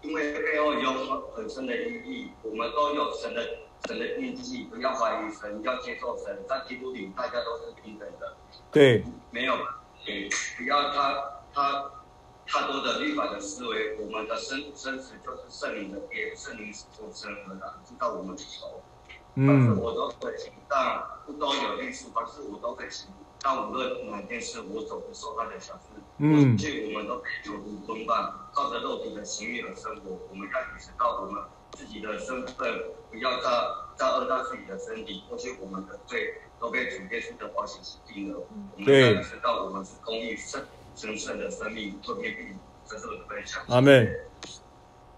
[0.02, 2.32] 因为背后有很很深的意义。
[2.44, 3.42] 我们都有神的
[3.86, 6.42] 神的印记，不要怀疑神，要接受神。
[6.48, 8.34] 在基督里，大家都是平等的。
[8.72, 9.58] 对，没有，
[10.58, 11.92] 不要他他
[12.48, 13.98] 太多的律法的思维。
[14.00, 18.82] 我们的生生死就是圣灵的业，圣灵是从神而来，知道我们的仇。
[19.36, 19.48] 嗯。
[19.48, 23.10] 但是我都可以行，但不都有律师，但是我都可以行。
[23.42, 25.90] 但无论哪件事，我总不受他的小事。
[26.20, 30.18] 嗯，过去我们都可以有如公办，靠着肉体的情欲而生活。
[30.30, 31.44] 我们要意识到我们
[31.74, 32.82] 自己的身份，
[33.12, 33.50] 不要再
[33.96, 35.24] 再恶到自己的身体。
[35.28, 38.40] 过去我们的罪都被主耶稣的宝血洗净了。
[38.40, 40.62] 我们要意识到我们是公义圣
[40.96, 42.48] 神圣的生命，特别必
[42.86, 43.62] 这是我的分享。
[43.68, 44.16] 阿门。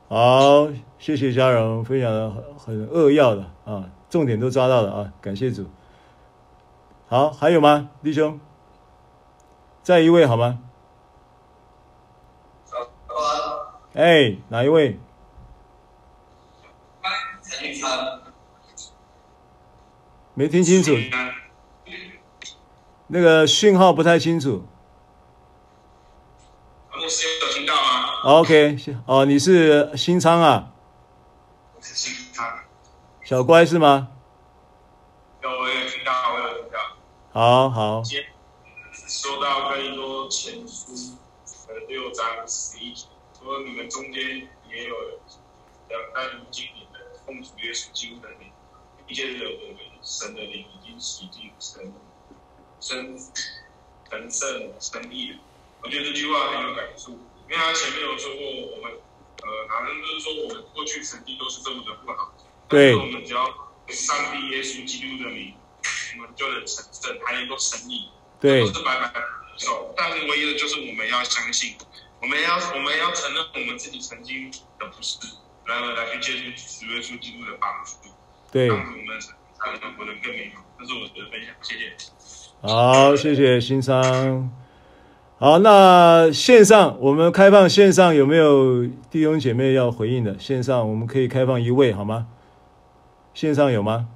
[0.07, 0.67] 好，
[0.99, 5.65] 谢谢嘉荣分享的很很扼要的啊，重点都抓到了啊，感谢主。
[7.07, 8.39] 好，还有吗，弟兄？
[9.81, 10.59] 再一位好吗？
[13.93, 14.99] 哎，哪一位？
[20.37, 20.91] 没听清楚，
[23.07, 24.67] 那个讯号不太清楚。
[26.93, 30.73] 牧师有听到吗？OK，哦，你是新昌啊？
[31.73, 32.45] 我是新昌。
[33.23, 34.09] 小乖是吗？
[35.41, 36.79] 有，我有听到，我有听到。
[37.31, 38.03] 好好。
[39.07, 40.91] 说到哥林多前书
[41.69, 43.05] 呃六章十一节。
[43.41, 44.21] 说你们中间
[44.69, 44.95] 也有
[45.87, 48.51] 两带领经典的奉主耶稣基督的灵，
[49.05, 51.91] 并且有我们神的灵已经洗净神
[52.79, 53.17] 神
[54.09, 55.37] 神圣神义。
[55.81, 58.45] 我觉得这句话很有感触，因为他前面有说过，
[58.77, 58.91] 我们
[59.41, 62.33] 呃，好像就是说我们过去曾经都是这么的不好，
[62.69, 63.45] 对，但是我们只要
[63.89, 65.53] 上帝耶稣基督的名，
[66.17, 68.09] 我们就能成圣，还能够成义，
[68.39, 69.21] 对，都是白白的
[69.57, 69.93] 受。
[69.97, 71.75] 但是唯一的就是我们要相信。
[72.21, 74.49] 我们要我们要承认我们自己曾经
[74.79, 75.19] 的不是，
[75.65, 78.09] 然后来去接触主耶稣基督的帮助，
[78.51, 79.19] 对，帮助我们
[79.71, 80.63] 才能活得更美好。
[80.79, 81.91] 这是我的分享，谢谢。
[82.61, 84.51] 好，谢谢新商。
[85.37, 90.39] 好，那线上我们开放线上有没有弟兄姐妹要回应的？
[90.39, 92.27] 线上我们可以开放一位好吗？
[93.33, 94.07] 线上有吗？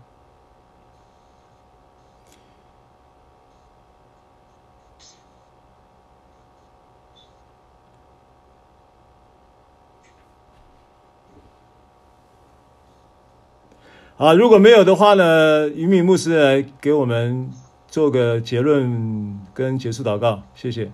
[14.19, 17.49] 啊，如果没有的话呢，于敏牧师来给我们
[17.87, 20.91] 做个结论跟结束祷告，谢谢。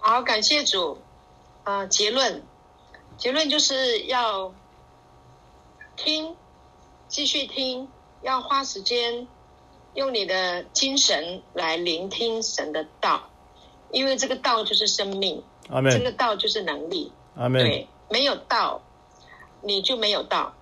[0.00, 0.96] 好，感谢主。
[1.64, 2.42] 啊，结论，
[3.18, 4.54] 结论就是要
[5.96, 6.34] 听，
[7.08, 7.86] 继续听，
[8.22, 9.28] 要花时间，
[9.92, 13.28] 用你的精神来聆听神的道，
[13.90, 15.92] 因为这个道就是生命，阿门。
[15.92, 17.62] 这个道就是能力，阿门。
[17.62, 18.80] 对，没有道，
[19.60, 20.54] 你就没有道。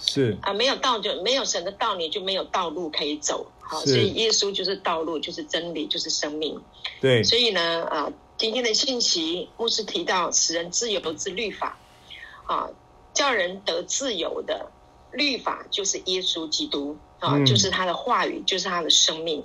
[0.00, 3.46] 是啊，没有道就没有神的道，你就没有道路可以走。
[3.60, 6.58] 好，所以耶稣就是道路，就是真理，就是生命。
[7.00, 11.78] 对，所以呢，啊，今天的信息牧师提到使人自由之律法，
[12.46, 12.70] 啊，
[13.12, 14.70] 叫人得自由的
[15.12, 19.44] 律法，就是耶稣基督啊，就是他的话语，就是他的生命。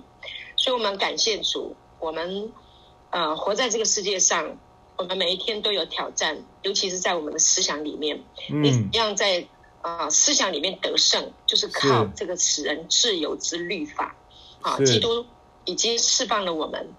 [0.56, 2.54] 所以，我们感谢主，我们
[3.10, 4.58] 呃活在这个世界上，
[4.96, 9.46] 我们每一天都有挑战，尤其是在我们的思想里面，你怎样在
[9.84, 14.16] 啊、呃、思想里面得胜，就是靠这个使人自由之律法
[14.62, 15.24] 啊，基督
[15.66, 16.90] 已经释放了我们，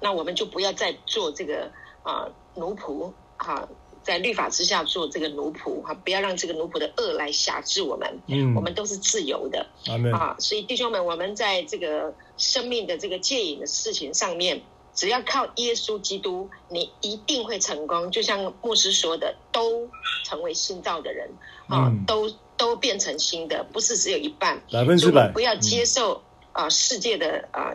[0.00, 1.70] 那我们就不要再做这个
[2.02, 3.68] 啊、呃、奴仆啊。
[4.04, 8.18] 在律法之下做这个奴仆哈，不要让这个奴仆的恶来辖制我们。
[8.26, 9.64] 嗯，我们都是自由的。
[10.12, 14.60] 啊，所以弟兄们，我们在这个生命的这个戒瘾的事情上面，
[14.94, 18.10] 只要靠耶稣基督，你一定会成功。
[18.10, 19.88] 就像牧师说的，都
[20.24, 21.30] 成为新造的人
[21.68, 24.60] 啊，嗯、都都变成新的，不是只有一半。
[24.70, 25.30] 百分之百。
[25.32, 27.74] 不要接受啊世界的啊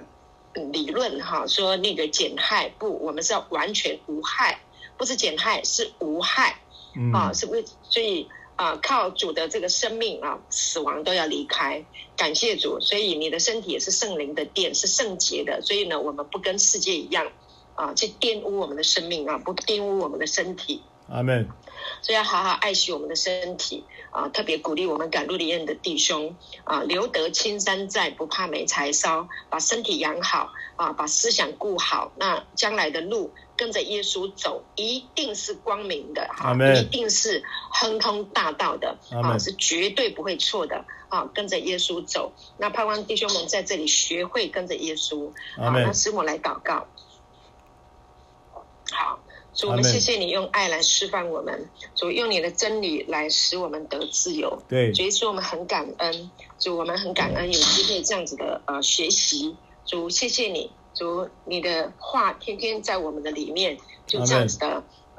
[0.54, 4.60] 理论哈，说那个减害不，我们是要完全无害。
[4.98, 6.60] 不是减害，是无害，
[6.96, 7.64] 嗯、啊，是不是？
[7.84, 8.28] 所以
[8.58, 11.86] 啊，靠主的这个生命啊，死亡都要离开。
[12.18, 15.62] 感谢主，所以你的身体也是圣灵的殿，是圣洁的。
[15.62, 17.32] 所以呢，我们不跟世界一样
[17.76, 20.82] 啊，去玷污我们的生命啊，不玷污我们的身体。
[21.08, 21.48] 阿门。
[22.02, 33.32] 所以要好好爱惜我们的身体啊，特别鼓励我们赶路的人的弟兄啊，留得青山在，不怕没柴烧，把身体养好啊，把思想顾好，那将来的路。
[33.58, 41.30] 跟着耶稣走，一定是光明的哈.一定是亨通大道的啊是绝对不会错的啊。
[41.34, 45.70] 跟着耶稣走，那盼望弟兄们在这里学会跟着耶稣啊。
[45.72, 46.88] 那师母来祷告，
[48.92, 49.20] 好，
[49.54, 54.62] 主，我们谢谢你用爱来释放我们，主用你的真理来使我们得自由。
[54.70, 56.30] 对，主，说我们很感恩，
[56.60, 60.72] 主，我们很感恩有机会这样子的呃学习，主，谢谢你。
[60.98, 64.68] 主，你的话天天在我们的里面，就这样子的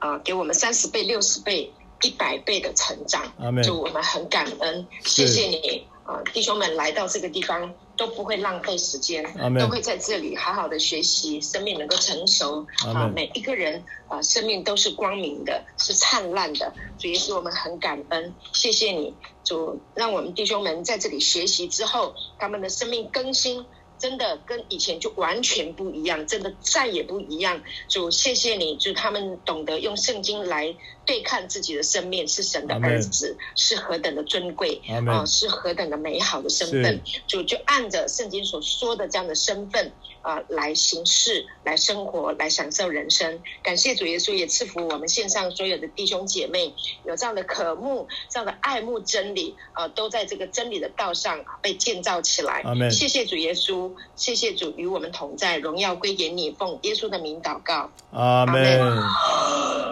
[0.01, 1.73] 啊、呃，给我们三十倍、六十倍、
[2.03, 3.23] 一百倍的成长。
[3.63, 9.23] 主，我们很感恩，谢谢你啊、呃，弟兄们来到这个地方都不会浪费时间
[9.57, 13.13] 都会在这里好好的学习，生命能够成熟啊、呃。
[13.15, 16.73] 每一个人啊、呃，生命都是光明的，是灿烂的。
[16.99, 19.15] 主也是我们很感恩，谢谢你，
[19.45, 23.65] 主，让我们弟兄们在这里学习之后，他们的生命更新。
[23.99, 27.62] 真的跟以前就完全不一样，真的再也不一样。
[27.89, 30.77] 就，谢谢你，就他们懂得用圣经来
[31.09, 37.01] 对看自己的生命，是神的儿子是何等的尊贵啊、呃，是何等的美好的身份。
[37.26, 39.90] 主就按着圣经所说的这样的身份
[40.20, 43.40] 啊、呃，来行事，来生活，来享受人生。
[43.62, 46.74] 感谢主耶稣，也赐福我们线上所有的弟兄姐妹，
[47.06, 52.62] 有这样的渴慕，这样的爱慕真理啊、呃，都在这个真理的道上被建造起来。
[52.90, 53.90] 谢谢主耶稣。
[54.14, 58.98] 谢谢主与我们同在，荣耀归给你，奉耶稣的名祷告，阿门。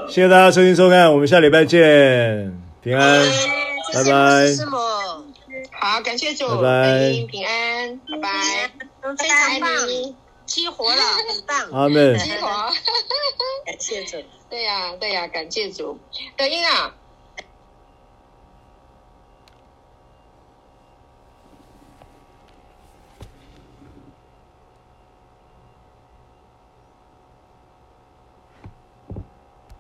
[0.09, 2.53] 谢谢大家收听收看，我们下礼拜见，
[2.83, 3.25] 平安，
[3.95, 4.47] 拜拜。
[5.73, 8.71] 好，感谢主，拜拜，平安，拜拜，
[9.17, 9.71] 非常棒，
[10.47, 12.49] 激活了， 很棒，阿门，激活，
[13.67, 14.17] 感谢主，
[14.51, 15.99] 对呀，对呀，感谢主，
[16.37, 16.95] 德音啊。